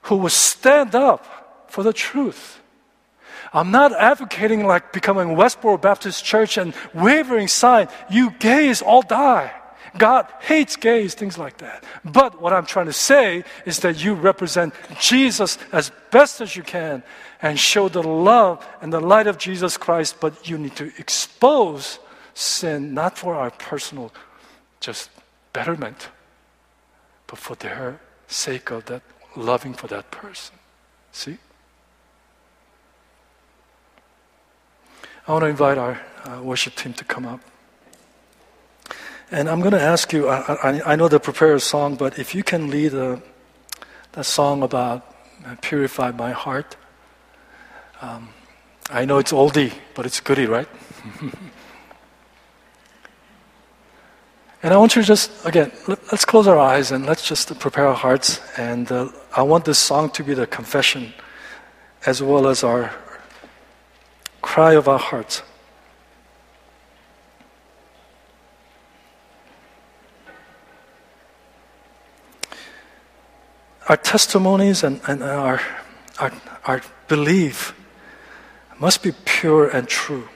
who 0.03 0.15
will 0.15 0.29
stand 0.29 0.95
up 0.95 1.65
for 1.67 1.83
the 1.83 1.91
truth. 1.91 2.61
I'm 3.51 3.71
not 3.71 3.91
advocating 3.91 4.65
like 4.65 4.93
becoming 4.93 5.35
Westboro 5.35 5.81
Baptist 5.81 6.23
Church 6.23 6.57
and 6.57 6.73
wavering 6.93 7.49
sign, 7.49 7.89
you 8.09 8.31
gays 8.39 8.81
all 8.81 9.01
die. 9.01 9.51
God 9.97 10.27
hates 10.41 10.75
gays, 10.75 11.13
things 11.13 11.37
like 11.37 11.57
that. 11.57 11.83
But 12.03 12.41
what 12.41 12.53
I'm 12.53 12.65
trying 12.65 12.87
to 12.87 12.93
say 12.93 13.43
is 13.65 13.79
that 13.79 14.03
you 14.03 14.13
represent 14.13 14.73
Jesus 14.99 15.57
as 15.71 15.91
best 16.11 16.41
as 16.41 16.55
you 16.55 16.63
can 16.63 17.03
and 17.41 17.59
show 17.59 17.89
the 17.89 18.01
love 18.01 18.65
and 18.81 18.91
the 18.91 18.99
light 18.99 19.27
of 19.27 19.37
Jesus 19.37 19.77
Christ, 19.77 20.19
but 20.19 20.49
you 20.49 20.57
need 20.57 20.75
to 20.77 20.91
expose 20.97 21.99
sin 22.33 22.93
not 22.93 23.17
for 23.17 23.35
our 23.35 23.51
personal 23.51 24.11
just 24.79 25.09
betterment, 25.53 26.09
but 27.27 27.37
for 27.37 27.55
their 27.55 27.99
sake 28.27 28.71
of 28.71 28.85
that 28.85 29.03
loving 29.35 29.73
for 29.73 29.87
that 29.87 30.09
person. 30.11 30.55
See? 31.11 31.37
I 35.27 35.31
want 35.31 35.43
to 35.43 35.47
invite 35.47 35.77
our 35.77 36.01
uh, 36.25 36.41
worship 36.41 36.75
team 36.75 36.93
to 36.93 37.05
come 37.05 37.25
up. 37.25 37.39
And 39.33 39.49
I'm 39.49 39.61
going 39.61 39.73
to 39.73 39.81
ask 39.81 40.13
you, 40.13 40.29
I, 40.29 40.53
I, 40.61 40.93
I 40.93 40.95
know 40.95 41.07
the 41.07 41.19
prepare 41.19 41.55
a 41.55 41.59
song, 41.59 41.95
but 41.95 42.19
if 42.19 42.35
you 42.35 42.43
can 42.43 42.69
lead 42.69 42.93
a, 42.93 43.19
a 44.13 44.23
song 44.23 44.61
about 44.61 45.11
uh, 45.43 45.55
Purify 45.59 46.11
My 46.11 46.31
Heart. 46.31 46.77
Um, 47.99 48.29
I 48.91 49.05
know 49.05 49.17
it's 49.17 49.31
oldie, 49.31 49.73
but 49.95 50.05
it's 50.05 50.19
goodie, 50.19 50.45
right? 50.45 50.67
and 54.61 54.71
I 54.71 54.77
want 54.77 54.95
you 54.95 55.01
to 55.01 55.07
just, 55.07 55.31
again, 55.47 55.71
let, 55.87 56.13
us 56.13 56.25
close 56.25 56.47
our 56.47 56.59
eyes 56.59 56.91
and 56.91 57.07
let's 57.07 57.27
just 57.27 57.57
prepare 57.59 57.87
our 57.87 57.95
hearts. 57.95 58.39
And 58.55 58.91
uh, 58.91 59.09
I 59.35 59.41
want 59.41 59.65
this 59.65 59.79
song 59.79 60.11
to 60.11 60.23
be 60.23 60.35
the 60.35 60.45
confession 60.45 61.11
as 62.05 62.21
well 62.21 62.47
as 62.47 62.63
our 62.63 62.93
cry 64.43 64.73
of 64.73 64.87
our 64.87 64.99
hearts. 64.99 65.41
Our 73.89 73.97
testimonies 73.97 74.83
and, 74.83 75.01
and 75.07 75.23
our, 75.23 75.61
our, 76.19 76.31
our 76.65 76.81
belief 77.07 77.75
must 78.79 79.03
be 79.03 79.11
pure 79.25 79.67
and 79.67 79.87
true. 79.87 80.27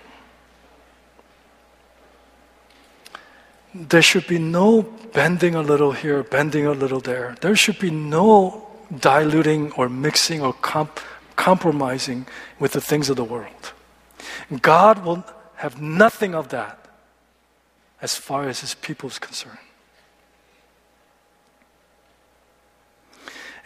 there 3.89 4.01
should 4.01 4.27
be 4.27 4.39
no 4.39 4.81
bending 5.13 5.55
a 5.55 5.61
little 5.61 5.91
here, 5.91 6.23
bending 6.23 6.65
a 6.65 6.71
little 6.71 6.99
there. 6.99 7.35
There 7.41 7.55
should 7.55 7.79
be 7.79 7.91
no 7.91 8.67
diluting 8.99 9.71
or 9.73 9.89
mixing 9.89 10.41
or 10.41 10.53
comp- 10.53 10.99
compromising 11.35 12.27
with 12.59 12.71
the 12.71 12.81
things 12.81 13.09
of 13.09 13.15
the 13.15 13.23
world. 13.23 13.73
God 14.61 15.03
will 15.05 15.23
have 15.55 15.81
nothing 15.81 16.33
of 16.33 16.49
that 16.49 16.85
as 18.01 18.15
far 18.15 18.47
as 18.47 18.61
his 18.61 18.73
people 18.75 19.09
is 19.09 19.19
concerned. 19.19 19.57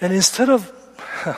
And 0.01 0.11
instead 0.11 0.49
of 0.49 0.73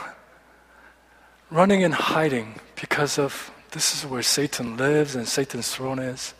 running 1.50 1.84
and 1.84 1.92
hiding 1.92 2.54
because 2.80 3.18
of 3.18 3.50
this 3.72 3.94
is 3.94 4.08
where 4.08 4.22
Satan 4.22 4.78
lives 4.78 5.14
and 5.14 5.28
Satan's 5.28 5.74
throne 5.74 5.98
is, 5.98 6.32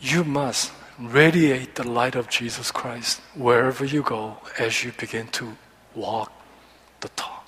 you 0.00 0.22
must 0.22 0.72
radiate 0.98 1.74
the 1.74 1.86
light 1.86 2.14
of 2.14 2.28
Jesus 2.28 2.70
Christ 2.70 3.20
wherever 3.34 3.84
you 3.84 4.02
go 4.02 4.36
as 4.58 4.84
you 4.84 4.92
begin 4.92 5.26
to 5.28 5.56
walk 5.94 6.30
the 7.00 7.08
talk. 7.10 7.44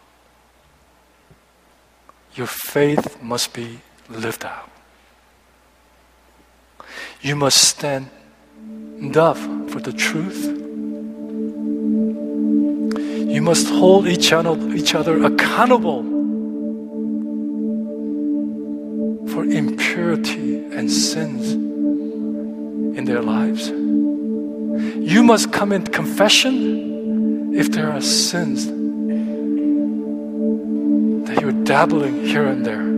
Your 2.34 2.46
faith 2.48 3.22
must 3.22 3.52
be 3.52 3.80
lived 4.08 4.44
out. 4.44 4.70
You 7.20 7.36
must 7.36 7.58
stand 7.58 8.10
up 9.16 9.36
for 9.70 9.80
the 9.80 9.92
truth. 9.92 10.63
You 13.34 13.42
must 13.42 13.66
hold 13.68 14.06
each 14.06 14.32
other, 14.32 15.24
accountable 15.24 16.04
for 19.32 19.44
impurity 19.44 20.64
and 20.66 20.88
sins 20.88 21.52
in 22.96 23.04
their 23.06 23.22
lives. 23.22 23.70
You 23.70 25.24
must 25.24 25.52
come 25.52 25.72
in 25.72 25.84
confession 25.84 27.56
if 27.56 27.72
there 27.72 27.90
are 27.90 28.00
sins 28.00 28.66
that 31.26 31.40
you're 31.40 31.64
dabbling 31.64 32.24
here 32.24 32.46
and 32.46 32.64
there. 32.64 32.93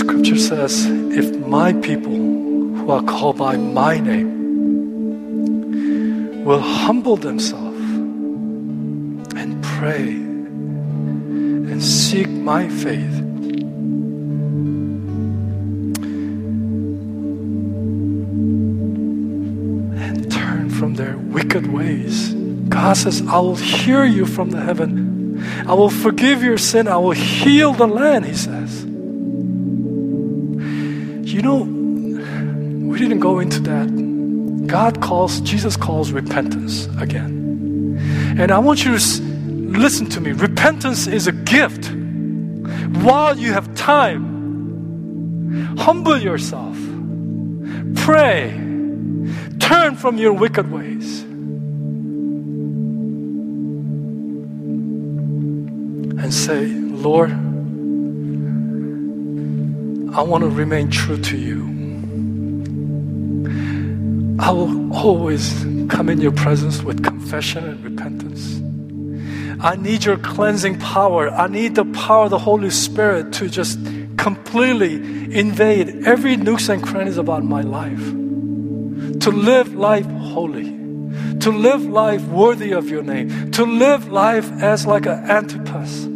Scripture 0.00 0.38
says, 0.38 0.86
if 0.86 1.36
my 1.46 1.74
people 1.74 2.10
who 2.10 2.90
are 2.90 3.02
called 3.02 3.36
by 3.36 3.58
my 3.58 3.98
name 4.00 4.40
will 6.42 6.60
humble 6.60 7.16
themselves 7.16 7.78
and 9.36 9.62
pray 9.62 10.08
and 10.08 11.82
seek 11.84 12.30
my 12.30 12.66
faith, 12.66 13.18
and 20.00 20.32
turn 20.32 20.70
from 20.70 20.94
their 20.94 21.18
wicked 21.18 21.66
ways. 21.70 22.32
God 22.70 22.96
says, 22.96 23.20
I 23.28 23.38
will 23.38 23.56
hear 23.56 24.06
you 24.06 24.24
from 24.24 24.48
the 24.48 24.62
heaven. 24.62 25.44
I 25.68 25.74
will 25.74 25.90
forgive 25.90 26.42
your 26.42 26.56
sin. 26.56 26.88
I 26.88 26.96
will 26.96 27.10
heal 27.10 27.74
the 27.74 27.86
land, 27.86 28.24
He 28.24 28.34
says. 28.34 28.86
You 31.30 31.42
know, 31.42 31.58
we 31.58 32.98
didn't 32.98 33.20
go 33.20 33.38
into 33.38 33.60
that. 33.60 34.66
God 34.66 35.00
calls, 35.00 35.40
Jesus 35.42 35.76
calls 35.76 36.10
repentance 36.10 36.86
again. 36.98 38.34
And 38.36 38.50
I 38.50 38.58
want 38.58 38.84
you 38.84 38.98
to 38.98 39.22
listen 39.22 40.10
to 40.10 40.20
me. 40.20 40.32
Repentance 40.32 41.06
is 41.06 41.28
a 41.28 41.32
gift. 41.32 41.92
While 43.04 43.38
you 43.38 43.52
have 43.52 43.72
time, 43.76 45.76
humble 45.78 46.18
yourself, 46.18 46.76
pray, 47.94 48.50
turn 49.60 49.94
from 49.96 50.18
your 50.18 50.32
wicked 50.32 50.72
ways. 50.72 51.22
And 56.22 56.34
say, 56.34 56.66
Lord, 56.66 57.30
I 60.12 60.22
want 60.22 60.42
to 60.42 60.50
remain 60.50 60.90
true 60.90 61.18
to 61.18 61.36
you. 61.36 61.62
I 64.40 64.50
will 64.50 64.92
always 64.92 65.64
come 65.88 66.08
in 66.08 66.20
your 66.20 66.32
presence 66.32 66.82
with 66.82 67.04
confession 67.04 67.64
and 67.64 67.84
repentance. 67.84 68.60
I 69.62 69.76
need 69.76 70.04
your 70.04 70.16
cleansing 70.16 70.80
power. 70.80 71.30
I 71.30 71.46
need 71.46 71.76
the 71.76 71.84
power 71.84 72.24
of 72.24 72.30
the 72.30 72.38
Holy 72.38 72.70
Spirit 72.70 73.32
to 73.34 73.48
just 73.48 73.78
completely 74.16 74.94
invade 75.38 76.06
every 76.06 76.36
nooks 76.36 76.68
and 76.68 76.82
crannies 76.82 77.16
about 77.16 77.44
my 77.44 77.60
life. 77.60 78.00
To 79.20 79.30
live 79.30 79.74
life 79.74 80.06
holy. 80.06 80.70
To 81.40 81.50
live 81.50 81.84
life 81.84 82.22
worthy 82.24 82.72
of 82.72 82.88
your 82.88 83.02
name. 83.02 83.52
To 83.52 83.64
live 83.64 84.08
life 84.10 84.50
as 84.60 84.86
like 84.86 85.06
an 85.06 85.30
Antipas. 85.30 86.06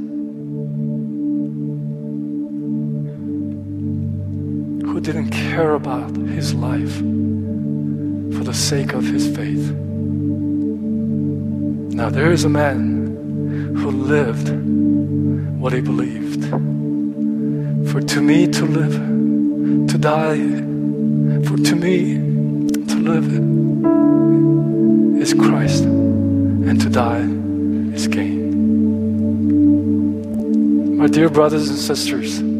Didn't 5.04 5.28
care 5.28 5.74
about 5.74 6.16
his 6.16 6.54
life 6.54 6.96
for 8.34 8.42
the 8.42 8.54
sake 8.54 8.94
of 8.94 9.04
his 9.04 9.26
faith. 9.36 9.70
Now 11.92 12.08
there 12.08 12.32
is 12.32 12.44
a 12.44 12.48
man 12.48 13.74
who 13.76 13.90
lived 13.90 14.48
what 15.60 15.74
he 15.74 15.82
believed. 15.82 16.48
For 17.90 18.00
to 18.00 18.20
me 18.22 18.46
to 18.46 18.64
live, 18.64 18.94
to 19.88 19.98
die, 19.98 20.38
for 21.48 21.58
to 21.58 21.76
me 21.76 22.14
to 22.86 22.96
live 22.96 23.28
is 25.20 25.34
Christ, 25.34 25.84
and 25.84 26.80
to 26.80 26.88
die 26.88 27.28
is 27.94 28.08
gain. 28.08 28.52
My 30.96 31.08
dear 31.08 31.28
brothers 31.28 31.68
and 31.68 31.78
sisters, 31.78 32.53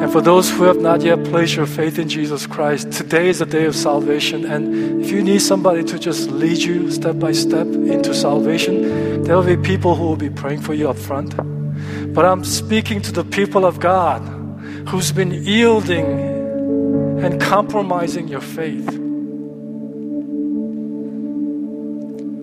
and 0.00 0.10
for 0.10 0.20
those 0.20 0.50
who 0.50 0.64
have 0.64 0.80
not 0.80 1.02
yet 1.02 1.24
placed 1.24 1.56
your 1.56 1.66
faith 1.66 1.98
in 1.98 2.08
Jesus 2.08 2.46
Christ, 2.46 2.92
today 2.92 3.28
is 3.28 3.38
the 3.38 3.46
day 3.46 3.64
of 3.64 3.76
salvation. 3.76 4.44
And 4.44 5.02
if 5.02 5.10
you 5.10 5.22
need 5.22 5.40
somebody 5.40 5.84
to 5.84 5.98
just 5.98 6.30
lead 6.30 6.58
you 6.58 6.90
step 6.90 7.18
by 7.18 7.32
step 7.32 7.66
into 7.66 8.14
salvation, 8.14 9.22
there 9.22 9.36
will 9.36 9.56
be 9.56 9.56
people 9.56 9.94
who 9.94 10.04
will 10.04 10.16
be 10.16 10.30
praying 10.30 10.60
for 10.60 10.74
you 10.74 10.90
up 10.90 10.98
front. 10.98 11.34
But 12.12 12.24
I'm 12.24 12.44
speaking 12.44 13.00
to 13.02 13.12
the 13.12 13.24
people 13.24 13.64
of 13.64 13.80
God 13.80 14.20
who's 14.88 15.12
been 15.12 15.32
yielding 15.32 16.04
and 17.24 17.40
compromising 17.40 18.28
your 18.28 18.40
faith. 18.40 18.86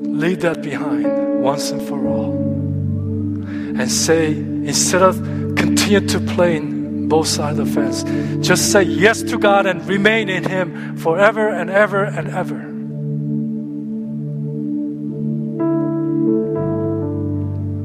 Leave 0.08 0.42
that 0.42 0.62
behind 0.62 1.44
once 1.44 1.72
and 1.72 1.82
for 1.82 2.08
all. 2.08 2.34
And 2.34 3.92
say, 3.92 4.32
instead 4.32 5.02
of 5.02 5.18
continue 5.56 6.08
to 6.08 6.20
play 6.20 6.58
in 6.58 6.81
both 7.12 7.28
sides 7.28 7.60
of 7.60 7.68
the 7.68 7.74
fence. 7.74 8.04
Just 8.40 8.72
say 8.72 8.84
yes 8.84 9.22
to 9.22 9.38
God 9.38 9.66
and 9.66 9.86
remain 9.86 10.30
in 10.30 10.46
Him 10.46 10.96
forever 10.96 11.50
and 11.50 11.70
ever 11.70 12.06
and 12.06 12.30
ever. 12.30 12.56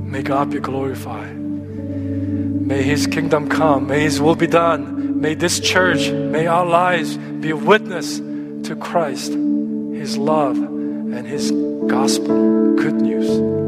May 0.08 0.22
God 0.22 0.50
be 0.52 0.60
glorified. 0.60 1.36
May 1.36 2.84
His 2.84 3.08
kingdom 3.08 3.48
come. 3.48 3.88
May 3.88 4.02
His 4.02 4.20
will 4.20 4.36
be 4.36 4.46
done. 4.46 5.20
May 5.20 5.34
this 5.34 5.58
church, 5.58 6.08
may 6.08 6.46
our 6.46 6.64
lives 6.64 7.16
be 7.16 7.50
a 7.50 7.56
witness 7.56 8.18
to 8.18 8.76
Christ, 8.80 9.32
His 9.32 10.16
love, 10.16 10.56
and 10.56 11.26
His 11.26 11.50
gospel, 11.88 12.76
good 12.76 12.94
news. 12.94 13.65